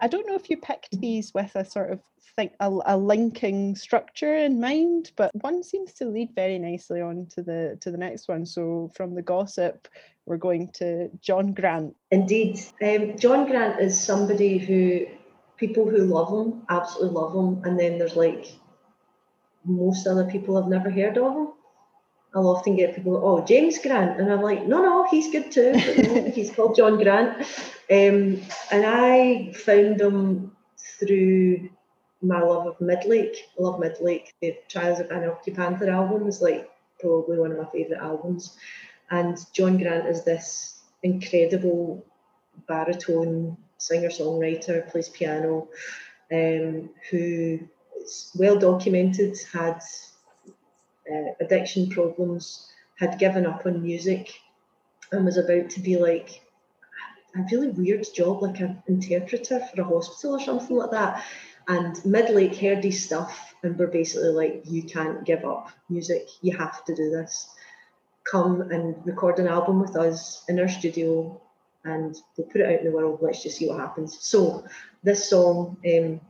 [0.00, 2.00] I don't know if you picked these with a sort of
[2.36, 7.26] think a, a, linking structure in mind, but one seems to lead very nicely on
[7.34, 8.46] to the to the next one.
[8.46, 9.88] So from the gossip,
[10.26, 11.94] we're going to John Grant.
[12.10, 15.06] Indeed, um, John Grant is somebody who
[15.56, 18.52] people who love him absolutely love him, and then there's like
[19.64, 21.48] most other people have never heard of him.
[22.34, 24.18] I'll often get people, oh, James Grant.
[24.18, 25.72] And I'm like, no, no, he's good too.
[25.72, 27.42] no, he's called John Grant.
[27.90, 28.40] Um,
[28.70, 30.56] and I found him
[30.98, 31.68] through
[32.22, 33.36] my love of Midlake.
[33.58, 34.28] I love Midlake.
[34.40, 38.56] The Trials of Van Occupanther album is like probably one of my favourite albums.
[39.10, 42.04] And John Grant is this incredible
[42.66, 45.68] baritone singer songwriter, plays piano,
[46.32, 47.58] um, who
[48.00, 49.82] is well documented, had
[51.12, 54.32] uh, addiction problems, had given up on music,
[55.10, 56.42] and was about to be like
[57.36, 61.24] a really weird job, like an interpreter for a hospital or something like that.
[61.68, 66.56] And Midlake heard his stuff and were basically like, You can't give up music, you
[66.56, 67.48] have to do this.
[68.24, 71.40] Come and record an album with us in our studio
[71.84, 73.18] and we'll put it out in the world.
[73.20, 74.16] Let's just see what happens.
[74.20, 74.64] So,
[75.02, 76.20] this song, um,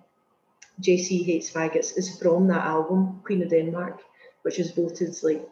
[0.80, 4.00] JC Hates Faggots, is from that album, Queen of Denmark
[4.42, 5.48] which was voted like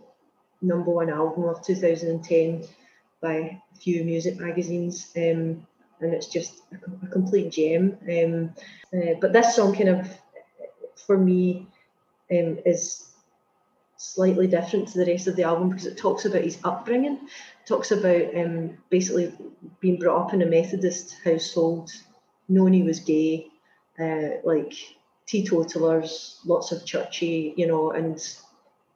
[0.62, 2.64] number one album of 2010
[3.20, 5.10] by a few music magazines.
[5.16, 5.66] Um,
[6.00, 7.98] and it's just a, a complete gem.
[8.08, 8.54] Um,
[8.94, 10.08] uh, but this song kind of,
[11.06, 11.66] for me,
[12.30, 13.10] um, is
[13.96, 17.18] slightly different to the rest of the album because it talks about his upbringing,
[17.66, 19.32] talks about um, basically
[19.80, 21.90] being brought up in a Methodist household,
[22.48, 23.48] knowing he was gay,
[24.00, 24.72] uh, like
[25.26, 28.18] teetotalers, lots of churchy, you know, and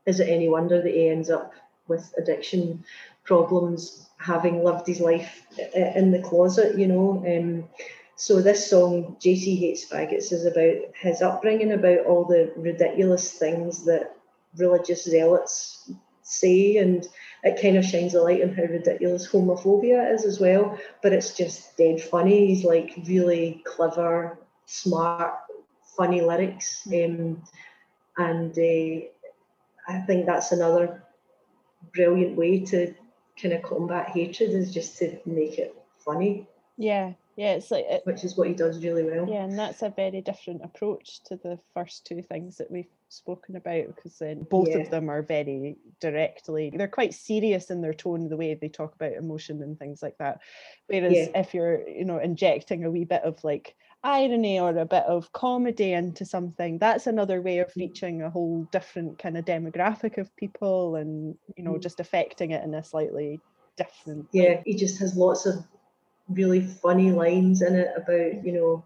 [0.07, 1.53] is it any wonder that he ends up
[1.88, 2.85] with addiction
[3.25, 7.25] problems, having lived his life in the closet, you know?
[7.27, 7.69] Um,
[8.17, 13.85] so this song, JC Hates Faggots, is about his upbringing, about all the ridiculous things
[13.87, 14.17] that
[14.57, 15.90] religious zealots
[16.23, 17.07] say, and
[17.43, 20.79] it kind of shines a light on how ridiculous homophobia is as well.
[21.03, 22.47] But it's just dead funny.
[22.47, 25.35] He's like really clever, smart,
[25.97, 26.87] funny lyrics.
[26.87, 27.43] Um,
[28.17, 29.07] and uh,
[29.88, 31.03] I think that's another
[31.92, 32.94] brilliant way to
[33.40, 36.47] kind of combat hatred is just to make it funny.
[36.77, 39.29] Yeah, yeah, it's like it, which is what he does really well.
[39.29, 43.57] Yeah, and that's a very different approach to the first two things that we've spoken
[43.57, 44.79] about because then both yeah.
[44.79, 48.94] of them are very directly they're quite serious in their tone, the way they talk
[48.94, 50.40] about emotion and things like that.
[50.87, 51.40] Whereas yeah.
[51.40, 55.33] if you're, you know, injecting a wee bit of like irony or a bit of
[55.33, 57.77] comedy into something that's another way of mm.
[57.77, 61.83] reaching a whole different kind of demographic of people and you know mm.
[61.83, 63.40] just affecting it in a slightly
[63.77, 65.64] different yeah he just has lots of
[66.29, 68.85] really funny lines in it about you know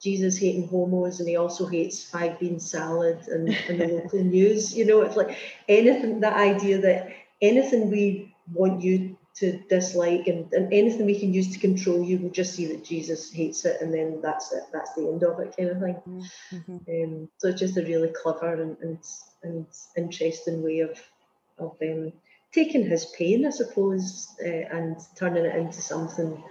[0.00, 4.74] Jesus hating homos and he also hates five bean salad and, and the local news
[4.74, 5.36] you know it's like
[5.68, 7.10] anything that idea that
[7.42, 12.18] anything we want you to dislike and, and anything we can use to control you,
[12.18, 15.38] we'll just see that Jesus hates it and then that's it, that's the end of
[15.40, 16.26] it kind of thing.
[16.52, 16.72] Mm-hmm.
[16.72, 18.98] Um, so it's just a really clever and, and,
[19.42, 19.66] and
[19.96, 21.00] interesting way of,
[21.58, 22.12] of um,
[22.52, 26.42] taking his pain, I suppose, uh, and turning it into something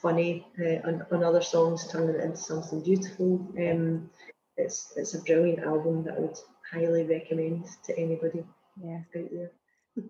[0.00, 3.46] funny uh, on, on other songs, turning it into something beautiful.
[3.58, 4.10] Um,
[4.56, 6.38] it's, it's a brilliant album that I would
[6.70, 8.44] highly recommend to anybody
[8.82, 9.00] yeah.
[9.16, 9.50] out there.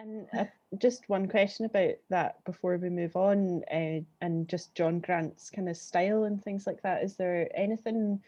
[0.00, 0.44] And uh,
[0.78, 5.68] just one question about that before we move on, uh, and just John Grant's kind
[5.68, 7.02] of style and things like that.
[7.02, 8.20] Is there anything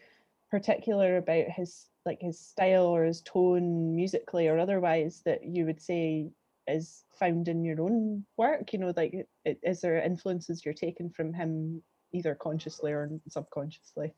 [0.51, 5.81] particular about his like his style or his tone musically or otherwise that you would
[5.81, 6.29] say
[6.67, 8.71] is found in your own work?
[8.71, 14.13] You know, like is there influences you're taking from him either consciously or subconsciously?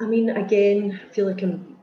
[0.00, 1.76] I mean, again, I feel like I'm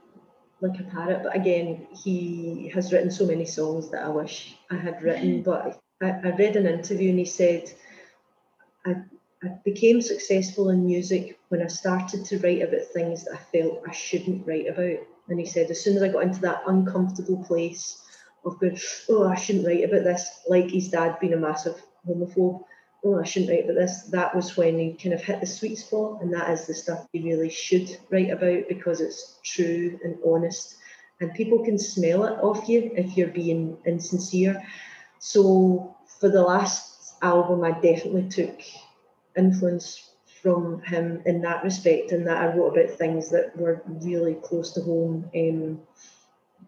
[0.62, 1.24] like a parrot.
[1.24, 5.44] But again, he has written so many songs that I wish I had written.
[5.44, 5.50] Mm-hmm.
[5.50, 7.72] But I, I read an interview and he said
[8.86, 8.96] I,
[9.44, 13.84] I became successful in music when I started to write about things that I felt
[13.88, 15.00] I shouldn't write about.
[15.30, 18.04] And he said, as soon as I got into that uncomfortable place
[18.46, 18.80] of going,
[19.10, 22.64] oh, I shouldn't write about this, like his dad being a massive homophobe,
[23.06, 24.04] oh, I shouldn't write about this.
[24.04, 26.22] That was when he kind of hit the sweet spot.
[26.22, 30.78] And that is the stuff you really should write about because it's true and honest.
[31.20, 34.64] And people can smell it off you if you're being insincere.
[35.20, 38.60] So for the last album, I definitely took
[39.36, 44.36] influence from him in that respect, and that I wrote about things that were really
[44.36, 45.82] close to home, um,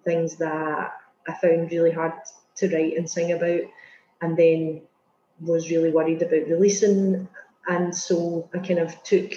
[0.04, 0.94] things that
[1.28, 2.14] I found really hard
[2.56, 3.62] to write and sing about,
[4.22, 4.82] and then
[5.42, 7.28] was really worried about releasing.
[7.68, 9.34] And so I kind of took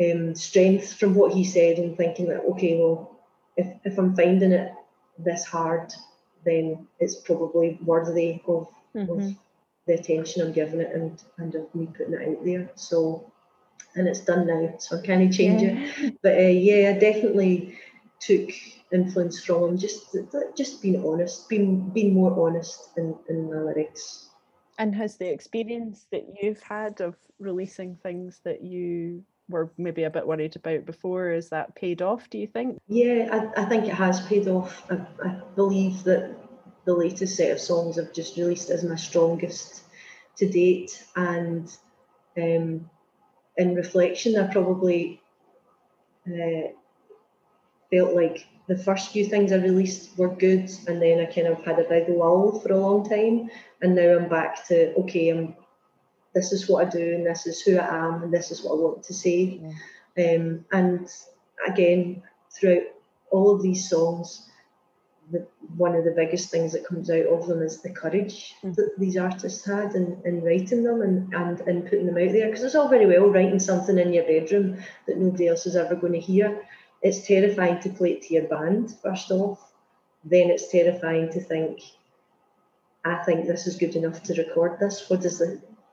[0.00, 3.18] um, strength from what he said and thinking that, okay, well,
[3.56, 4.72] if, if I'm finding it
[5.18, 5.92] this hard,
[6.44, 9.10] then it's probably worthy of, mm-hmm.
[9.10, 9.34] of
[9.86, 12.70] the attention I'm giving it and, and of me putting it out there.
[12.74, 13.30] So,
[13.94, 15.90] and it's done now, so I can't change yeah.
[15.98, 16.14] it.
[16.22, 17.78] But uh, yeah, I definitely
[18.20, 18.50] took
[18.92, 19.78] influence from him.
[19.78, 20.16] Just,
[20.56, 24.29] just being honest, being being more honest in, in my lyrics.
[24.80, 30.10] And has the experience that you've had of releasing things that you were maybe a
[30.10, 32.80] bit worried about before, is that paid off, do you think?
[32.88, 34.82] Yeah, I, I think it has paid off.
[34.90, 36.34] I, I believe that
[36.86, 39.82] the latest set of songs I've just released is my strongest
[40.36, 41.04] to date.
[41.14, 41.70] And
[42.38, 42.88] um,
[43.58, 45.20] in reflection, I probably
[46.26, 46.72] uh,
[47.90, 51.64] felt like the first few things I released were good, and then I kind of
[51.64, 53.50] had a big lull for a long time,
[53.82, 55.56] and now I'm back to okay, I'm
[56.34, 58.74] this is what I do, and this is who I am, and this is what
[58.74, 59.60] I want to say.
[60.16, 60.36] Yeah.
[60.36, 61.08] Um, and
[61.66, 62.84] again, throughout
[63.32, 64.48] all of these songs,
[65.32, 68.72] the, one of the biggest things that comes out of them is the courage mm.
[68.76, 72.46] that these artists had in, in writing them and, and in putting them out there.
[72.46, 75.96] Because it's all very well writing something in your bedroom that nobody else is ever
[75.96, 76.62] going to hear.
[77.02, 79.72] It's terrifying to play it to your band, first off.
[80.24, 81.80] Then it's terrifying to think,
[83.04, 85.08] I think this is good enough to record this.
[85.08, 85.42] What does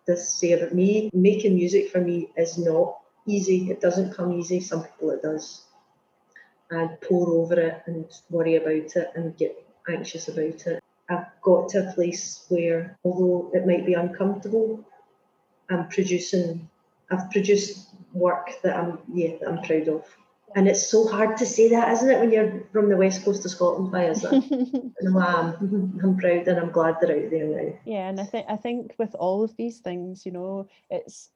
[0.06, 1.10] this say about me?
[1.14, 3.72] Making music for me is not easy.
[3.72, 4.60] It doesn't come easy.
[4.60, 5.64] Some people it does
[6.70, 9.56] and pore over it and worry about it and get
[9.88, 10.84] anxious about it.
[11.10, 14.84] I've got to a place where, although it might be uncomfortable,
[15.70, 16.70] I'm producing.
[17.10, 20.04] I've produced work that I'm yeah that I'm proud of.
[20.56, 23.44] And it's so hard to say that, isn't it, when you're from the west coast
[23.46, 23.92] of Scotland?
[23.92, 24.34] Why is that?
[24.34, 27.80] and I'm, I'm proud and I'm glad they're out there now.
[27.86, 31.30] Yeah, and I think I think with all of these things, you know, it's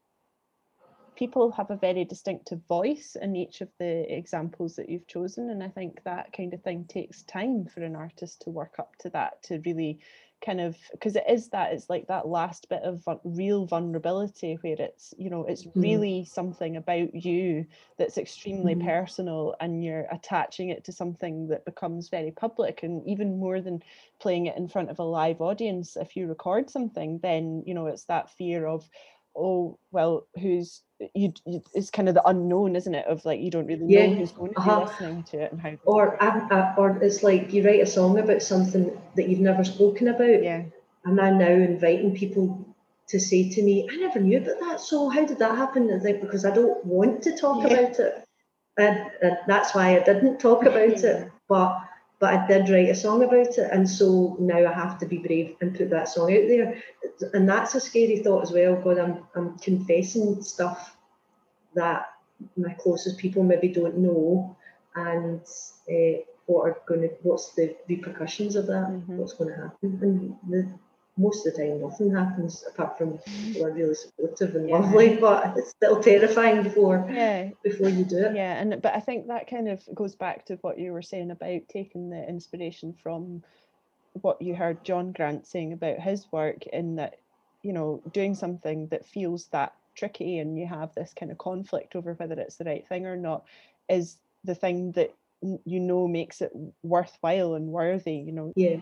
[1.15, 5.61] people have a very distinctive voice in each of the examples that you've chosen and
[5.61, 9.09] i think that kind of thing takes time for an artist to work up to
[9.09, 9.99] that to really
[10.43, 14.75] kind of because it is that it's like that last bit of real vulnerability where
[14.79, 15.81] it's you know it's mm-hmm.
[15.81, 17.65] really something about you
[17.97, 18.87] that's extremely mm-hmm.
[18.87, 23.81] personal and you're attaching it to something that becomes very public and even more than
[24.19, 27.85] playing it in front of a live audience if you record something then you know
[27.85, 28.89] it's that fear of
[29.35, 30.81] oh well who's
[31.13, 34.07] you, you, it's kind of the unknown isn't it of like you don't really yeah.
[34.07, 34.79] know who's going to uh-huh.
[34.79, 38.19] be listening to it and how or uh, or it's like you write a song
[38.19, 40.43] about something that you've never spoken about.
[40.43, 40.63] Yeah.
[41.05, 42.75] Am i now inviting people
[43.07, 45.89] to say to me i never knew about that so how did that happen?
[45.89, 47.73] And think because i don't want to talk yeah.
[47.73, 48.23] about it.
[48.77, 51.31] And, and that's why i didn't talk about it.
[51.49, 51.81] But
[52.21, 55.17] but I did write a song about it, and so now I have to be
[55.17, 56.81] brave and put that song out there,
[57.33, 58.75] and that's a scary thought as well.
[58.75, 60.95] God, I'm I'm confessing stuff
[61.73, 62.05] that
[62.55, 64.55] my closest people maybe don't know,
[64.95, 65.41] and
[65.89, 68.87] uh, what are going to what's the repercussions of that?
[68.89, 69.17] Mm-hmm.
[69.17, 69.99] What's going to happen?
[70.03, 70.69] And the
[71.17, 73.45] most of the time nothing happens apart from mm-hmm.
[73.45, 74.77] people are really supportive and yeah.
[74.77, 77.49] lovely but it's still terrifying before yeah.
[77.63, 78.35] before you do it.
[78.35, 81.31] Yeah and but i think that kind of goes back to what you were saying
[81.31, 83.43] about taking the inspiration from
[84.13, 87.17] what you heard john grant saying about his work in that
[87.61, 91.95] you know doing something that feels that tricky and you have this kind of conflict
[91.95, 93.43] over whether it's the right thing or not
[93.89, 95.13] is the thing that
[95.65, 96.51] you know makes it
[96.83, 98.53] worthwhile and worthy you know?
[98.55, 98.77] Yeah.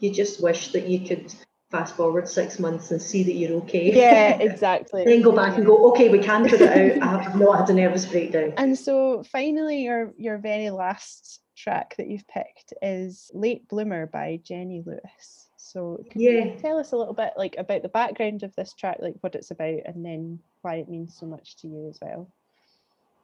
[0.00, 1.34] You just wish that you could
[1.74, 3.92] fast forward six months and see that you're okay.
[3.92, 5.04] Yeah, exactly.
[5.04, 7.02] then go back and go, okay, we can put it out.
[7.02, 8.52] I have not had a nervous breakdown.
[8.56, 14.38] And so finally your your very last track that you've picked is Late Bloomer by
[14.44, 15.48] Jenny Lewis.
[15.56, 16.44] So yeah.
[16.44, 19.34] You tell us a little bit like about the background of this track, like what
[19.34, 22.30] it's about and then why it means so much to you as well.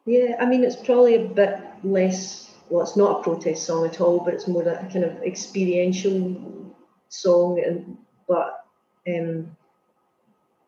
[0.06, 4.00] Yeah, I mean it's probably a bit less well, it's not a protest song at
[4.00, 6.74] all, but it's more a kind of experiential
[7.08, 7.96] song and
[8.30, 8.64] but
[9.08, 9.56] um,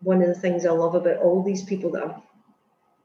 [0.00, 2.20] one of the things I love about all these people that I've,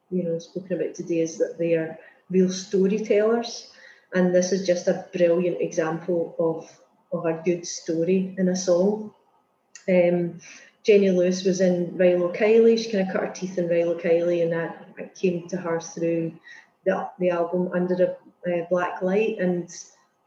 [0.10, 1.96] you know, spoken about today is that they are
[2.32, 3.72] real storytellers.
[4.16, 6.68] And this is just a brilliant example of,
[7.16, 9.14] of a good story in a song.
[9.88, 10.40] Um,
[10.84, 12.80] Jenny Lewis was in Rilo Kiley.
[12.80, 16.34] She kind of cut her teeth in Rilo Kiley, and I came to her through
[16.84, 19.38] the, the album Under a uh, Black Light.
[19.38, 19.70] And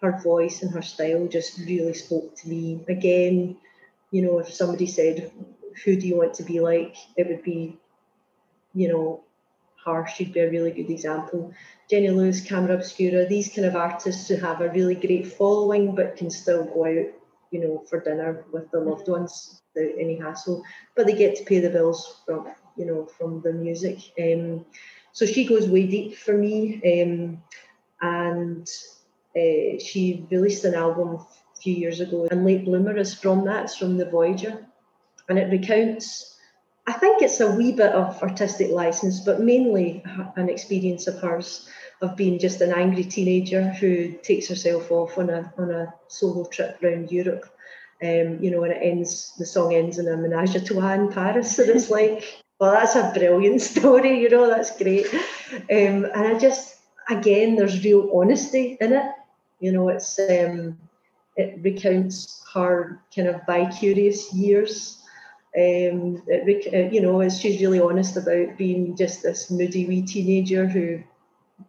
[0.03, 2.85] her voice and her style just really spoke to me.
[2.89, 3.57] Again,
[4.11, 5.31] you know, if somebody said,
[5.85, 6.97] Who do you want to be like?
[7.17, 7.79] it would be,
[8.75, 9.25] you know,
[9.85, 10.07] her.
[10.15, 11.53] She'd be a really good example.
[11.89, 16.17] Jenny Lewis, Camera Obscura, these kind of artists who have a really great following but
[16.17, 17.07] can still go out,
[17.51, 20.63] you know, for dinner with their loved ones without any hassle.
[20.97, 23.99] But they get to pay the bills from, you know, from the music.
[24.21, 24.65] Um,
[25.13, 26.81] so she goes way deep for me.
[27.03, 27.43] Um,
[28.03, 28.69] and
[29.37, 31.25] uh, she released an album
[31.61, 34.67] a few years ago, and Late Bloomer is from that, it's from the Voyager.
[35.29, 36.39] And it recounts,
[36.87, 40.03] I think it's a wee bit of artistic license, but mainly
[40.37, 41.69] an experience of hers
[42.01, 46.47] of being just an angry teenager who takes herself off on a, on a solo
[46.47, 47.45] trip around Europe.
[48.03, 51.13] Um, you know, and it ends, the song ends in a menage a trois in
[51.13, 51.59] Paris.
[51.59, 55.13] And it's like, well, that's a brilliant story, you know, that's great.
[55.53, 56.77] Um, and I just,
[57.11, 59.13] again, there's real honesty in it.
[59.61, 60.79] You know, it's um,
[61.41, 64.99] it recounts her kind of vicarious years.
[65.57, 70.67] Um, it, uh, you know, she's really honest about being just this moody wee teenager
[70.67, 71.03] who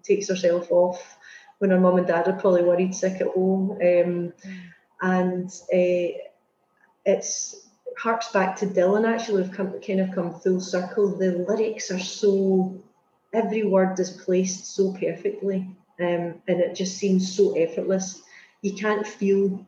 [0.04, 1.18] takes herself off
[1.60, 3.72] when her mum and dad are probably worried sick at home.
[3.72, 4.34] Um,
[5.02, 6.18] and uh,
[7.06, 7.68] it's
[7.98, 11.18] harks back to Dylan actually, we've come, kind of come full circle.
[11.18, 12.82] The lyrics are so,
[13.34, 15.68] every word is placed so perfectly
[16.02, 18.22] um, and it just seems so effortless.
[18.62, 19.66] You can't feel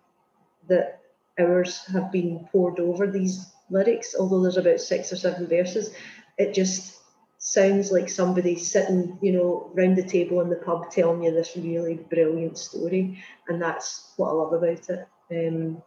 [0.67, 1.01] that
[1.39, 5.93] hours have been pored over these lyrics, although there's about six or seven verses.
[6.37, 6.99] It just
[7.37, 11.57] sounds like somebody sitting, you know, round the table in the pub telling you this
[11.57, 15.07] really brilliant story, and that's what I love about it.
[15.31, 15.81] Um,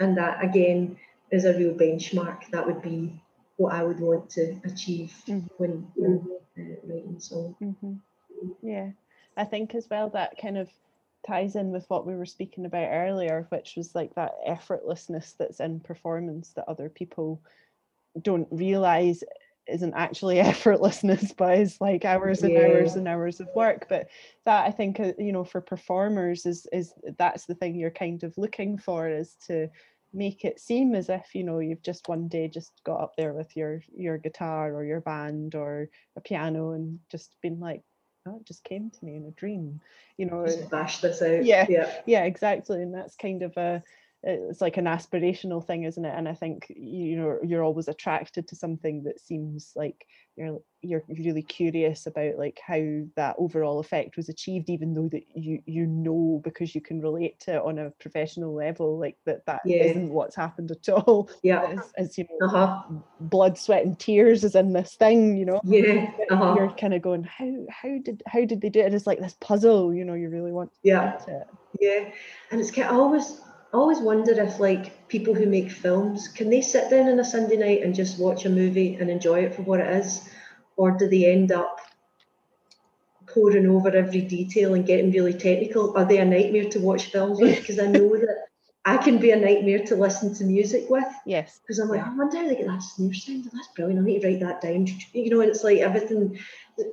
[0.00, 0.96] and that again
[1.30, 2.48] is a real benchmark.
[2.50, 3.20] That would be
[3.56, 5.46] what I would want to achieve mm-hmm.
[5.58, 6.26] when, when
[6.56, 7.56] uh, writing a song.
[7.60, 7.94] Mm-hmm.
[8.62, 8.90] Yeah,
[9.36, 10.70] I think as well that kind of
[11.28, 15.60] ties in with what we were speaking about earlier, which was like that effortlessness that's
[15.60, 17.42] in performance that other people
[18.20, 19.22] don't realize
[19.66, 22.60] isn't actually effortlessness but is like hours and yeah.
[22.60, 24.08] hours and hours of work but
[24.46, 28.22] that i think uh, you know for performers is is that's the thing you're kind
[28.24, 29.68] of looking for is to
[30.14, 33.34] make it seem as if you know you've just one day just got up there
[33.34, 37.82] with your your guitar or your band or a piano and just been like
[38.36, 39.80] it just came to me in a dream
[40.16, 41.44] you know just bash this out.
[41.44, 41.66] Yeah.
[41.68, 41.92] Yeah.
[42.06, 43.82] Yeah exactly and that's kind of a
[44.22, 46.14] it's like an aspirational thing isn't it?
[46.16, 50.06] And i think you know you're always attracted to something that seems like
[50.36, 52.80] you're you're really curious about like how
[53.16, 57.38] that overall effect was achieved even though that you you know because you can relate
[57.40, 59.92] to it on a professional level like that that yeah.
[59.94, 61.28] not what's happened at all.
[61.42, 61.62] Yeah.
[61.78, 62.82] As, as you know uh-huh.
[63.20, 65.60] blood sweat and tears is in this thing you know?
[65.64, 66.10] Yeah.
[66.30, 66.54] Uh-huh.
[66.56, 68.94] you're kind of going how how did how did they do it?
[68.94, 71.18] It's like this puzzle you know you really want yeah.
[71.80, 72.10] yeah.
[72.50, 73.40] And it's kind of always
[73.72, 77.24] I always wonder if like people who make films can they sit down on a
[77.24, 80.28] Sunday night and just watch a movie and enjoy it for what it is,
[80.76, 81.80] or do they end up
[83.26, 85.96] poring over every detail and getting really technical?
[85.96, 87.58] Are they a nightmare to watch films with?
[87.60, 88.48] Because I know that
[88.88, 91.04] I can be a nightmare to listen to music with.
[91.26, 91.60] Yes.
[91.60, 93.44] Because I'm like, I wonder how they get that snare sound.
[93.46, 94.00] Oh, that's brilliant.
[94.00, 94.86] I need to write that down.
[95.12, 96.38] You know, and it's like everything.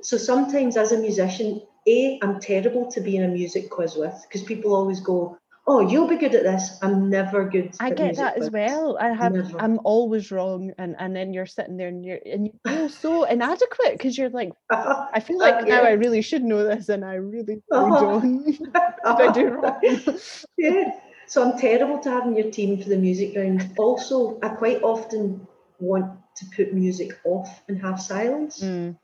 [0.02, 4.14] So sometimes as a musician, A, I'm terrible to be in a music quiz with
[4.28, 6.78] because people always go, oh, you'll be good at this.
[6.80, 7.74] I'm never good.
[7.80, 8.96] I get that as well.
[9.00, 9.32] I have.
[9.32, 9.60] Never.
[9.60, 13.24] I'm always wrong, and and then you're sitting there and you're and you feel so
[13.36, 16.88] inadequate because you're like, uh, I feel like uh, now I really should know this,
[16.88, 18.00] and I really, uh-huh.
[18.00, 18.68] don't.
[19.04, 19.80] I do wrong.
[20.56, 21.00] yeah.
[21.28, 23.74] So I'm terrible to have in your team for the music round.
[23.78, 25.46] Also, I quite often
[25.80, 28.62] want to put music off and have silence.
[28.62, 28.96] Mm.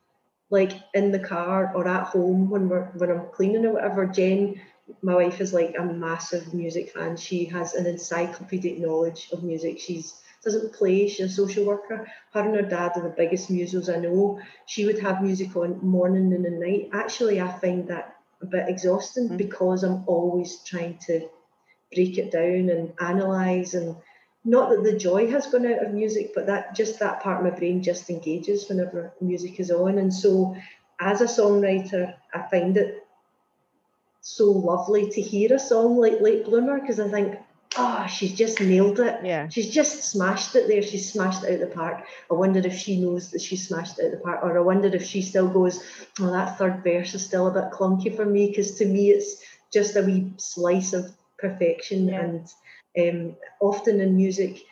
[0.48, 4.60] Like in the car or at home when we're when I'm cleaning or whatever, Jen
[5.02, 7.16] my wife is like a massive music fan.
[7.16, 9.80] She has an encyclopedic knowledge of music.
[9.80, 10.14] She's
[10.44, 12.08] doesn't play, she's a social worker.
[12.32, 14.40] Her and her dad are the biggest musos I know.
[14.66, 16.90] She would have music on morning, noon, and night.
[16.92, 19.36] Actually, I find that a bit exhausting mm.
[19.36, 21.28] because I'm always trying to
[21.94, 23.94] break it down and analyze and
[24.44, 27.52] not that the joy has gone out of music, but that just that part of
[27.52, 29.98] my brain just engages whenever music is on.
[29.98, 30.56] And so
[31.00, 33.01] as a songwriter, I find it
[34.22, 37.38] so lovely to hear a song like Late Bloomer because I think
[37.76, 39.20] oh, she's just nailed it.
[39.24, 39.48] Yeah.
[39.48, 40.82] She's just smashed it there.
[40.82, 42.04] She's smashed it out the park.
[42.30, 44.88] I wonder if she knows that she smashed it out the park, or I wonder
[44.88, 45.82] if she still goes,
[46.20, 49.42] oh, that third verse is still a bit clunky for me, because to me it's
[49.72, 52.08] just a wee slice of perfection.
[52.08, 52.20] Yeah.
[52.20, 54.62] And um, often in music,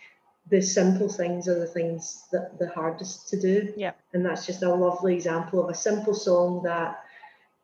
[0.49, 3.73] the simple things are the things that the hardest to do.
[3.77, 3.93] Yeah.
[4.13, 7.03] And that's just a lovely example of a simple song that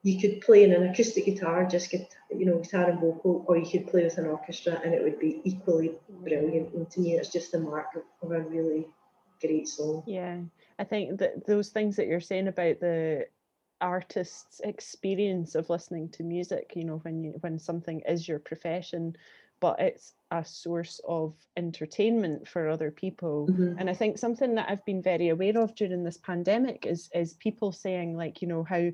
[0.06, 3.56] you could play in an acoustic guitar, just get you know guitar and vocal, or
[3.56, 6.72] you could play with an orchestra, and it would be equally brilliant.
[6.74, 8.86] And to me, it's just the mark of, of a really
[9.40, 10.04] great song.
[10.06, 10.38] Yeah,
[10.78, 13.26] I think that those things that you're saying about the
[13.80, 19.16] artist's experience of listening to music, you know, when you when something is your profession,
[19.60, 23.48] but it's a source of entertainment for other people.
[23.48, 23.76] Mhm.
[23.78, 27.34] And I think something that I've been very aware of during this pandemic is is
[27.34, 28.90] people saying like, you know, how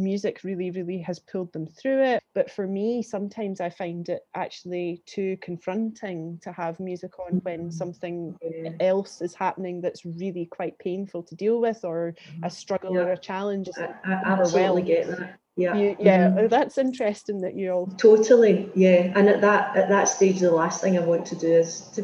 [0.00, 2.22] music really, really has pulled them through it.
[2.34, 7.68] But for me, sometimes I find it actually too confronting to have music on when
[7.68, 7.72] Mhm.
[7.72, 8.70] something Yeah.
[8.80, 13.16] else is happening that's really quite painful to deal with or a struggle or a
[13.18, 13.68] challenge.
[13.68, 15.38] is I, I absolutely get that.
[15.56, 15.76] Yeah.
[15.76, 16.44] You, yeah, Mhm.
[16.44, 17.86] oh, that's interesting that you all.
[17.98, 19.12] Totally, yeah.
[19.14, 22.02] And at that at that stage, the last thing I want to do is to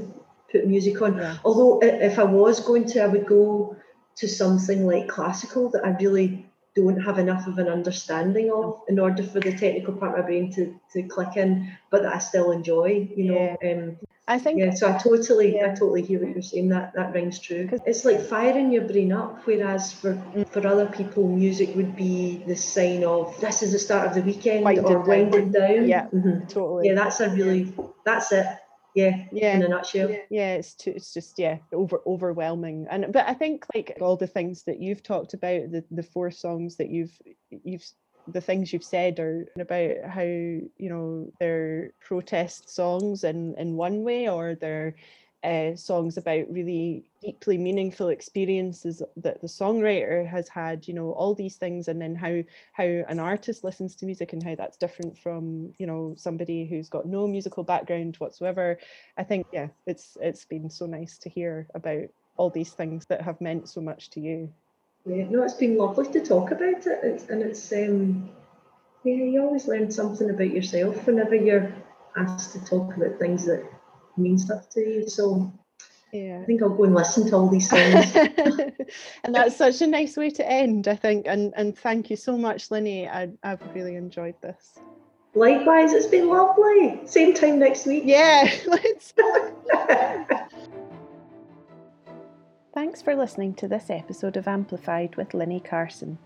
[0.52, 1.16] put music on.
[1.16, 1.36] Yeah.
[1.44, 3.76] Although if I was going to, I would go
[4.16, 6.46] to something like classical that I really
[6.76, 10.26] don't have enough of an understanding of in order for the technical part of my
[10.26, 13.56] brain to, to click in, but that I still enjoy, you know.
[13.64, 13.96] Um,
[14.28, 15.66] I think yeah, so I totally, Yeah.
[15.66, 16.68] I totally hear what you're saying.
[16.70, 17.68] That that rings true.
[17.86, 20.48] It's like firing your brain up, whereas for Mm.
[20.48, 24.22] for other people, music would be the sign of this is the start of the
[24.22, 25.86] weekend or winding down.
[25.86, 26.06] Yeah.
[26.06, 26.46] mm-hmm.
[26.48, 26.88] totally.
[26.88, 27.72] yeah, that's a really
[28.04, 28.46] that's it.
[28.96, 29.56] Yeah, yeah.
[29.56, 30.08] in a nutshell.
[30.30, 34.26] yeah it's too, it's just yeah over overwhelming and but i think like all the
[34.26, 37.12] things that you've talked about the the four songs that you've
[37.50, 37.84] you've
[38.28, 44.02] the things you've said are about how you know they're protest songs in in one
[44.02, 44.94] way or they're
[45.46, 51.34] uh, songs about really deeply meaningful experiences that the songwriter has had you know all
[51.34, 52.42] these things and then how
[52.72, 56.88] how an artist listens to music and how that's different from you know somebody who's
[56.88, 58.76] got no musical background whatsoever.
[59.16, 63.22] I think yeah it's it's been so nice to hear about all these things that
[63.22, 64.52] have meant so much to you.
[65.06, 68.28] Yeah, no, it's been lovely to talk about it, it's, and it's um,
[69.04, 71.72] yeah, you always learn something about yourself whenever you're
[72.16, 73.64] asked to talk about things that
[74.18, 75.08] mean stuff to you.
[75.08, 75.52] So
[76.12, 78.14] yeah I think I'll go and listen to all these songs.
[79.24, 82.38] and that's such a nice way to end i think and and thank you so
[82.38, 83.08] much Linny.
[83.08, 84.78] I, i've really enjoyed this
[85.36, 86.98] Likewise, it's been lovely.
[87.04, 88.04] Same time next week.
[88.06, 89.12] yeah let's
[92.74, 96.16] Thanks for listening to this episode of Amplified with Linny Carson.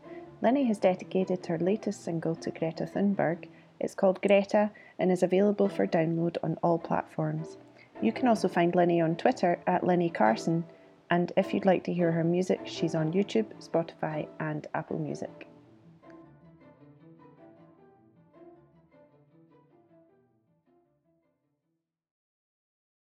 [0.43, 3.49] Linny has dedicated her latest single to Greta Thunberg.
[3.81, 4.71] It's called Greta
[5.01, 7.57] and is available for download on all platforms.
[8.03, 10.65] You can also find Lenny on Twitter at Lenny Carson,
[11.11, 15.50] and if you'd like to hear her music, she's on YouTube, Spotify, and Apple Music.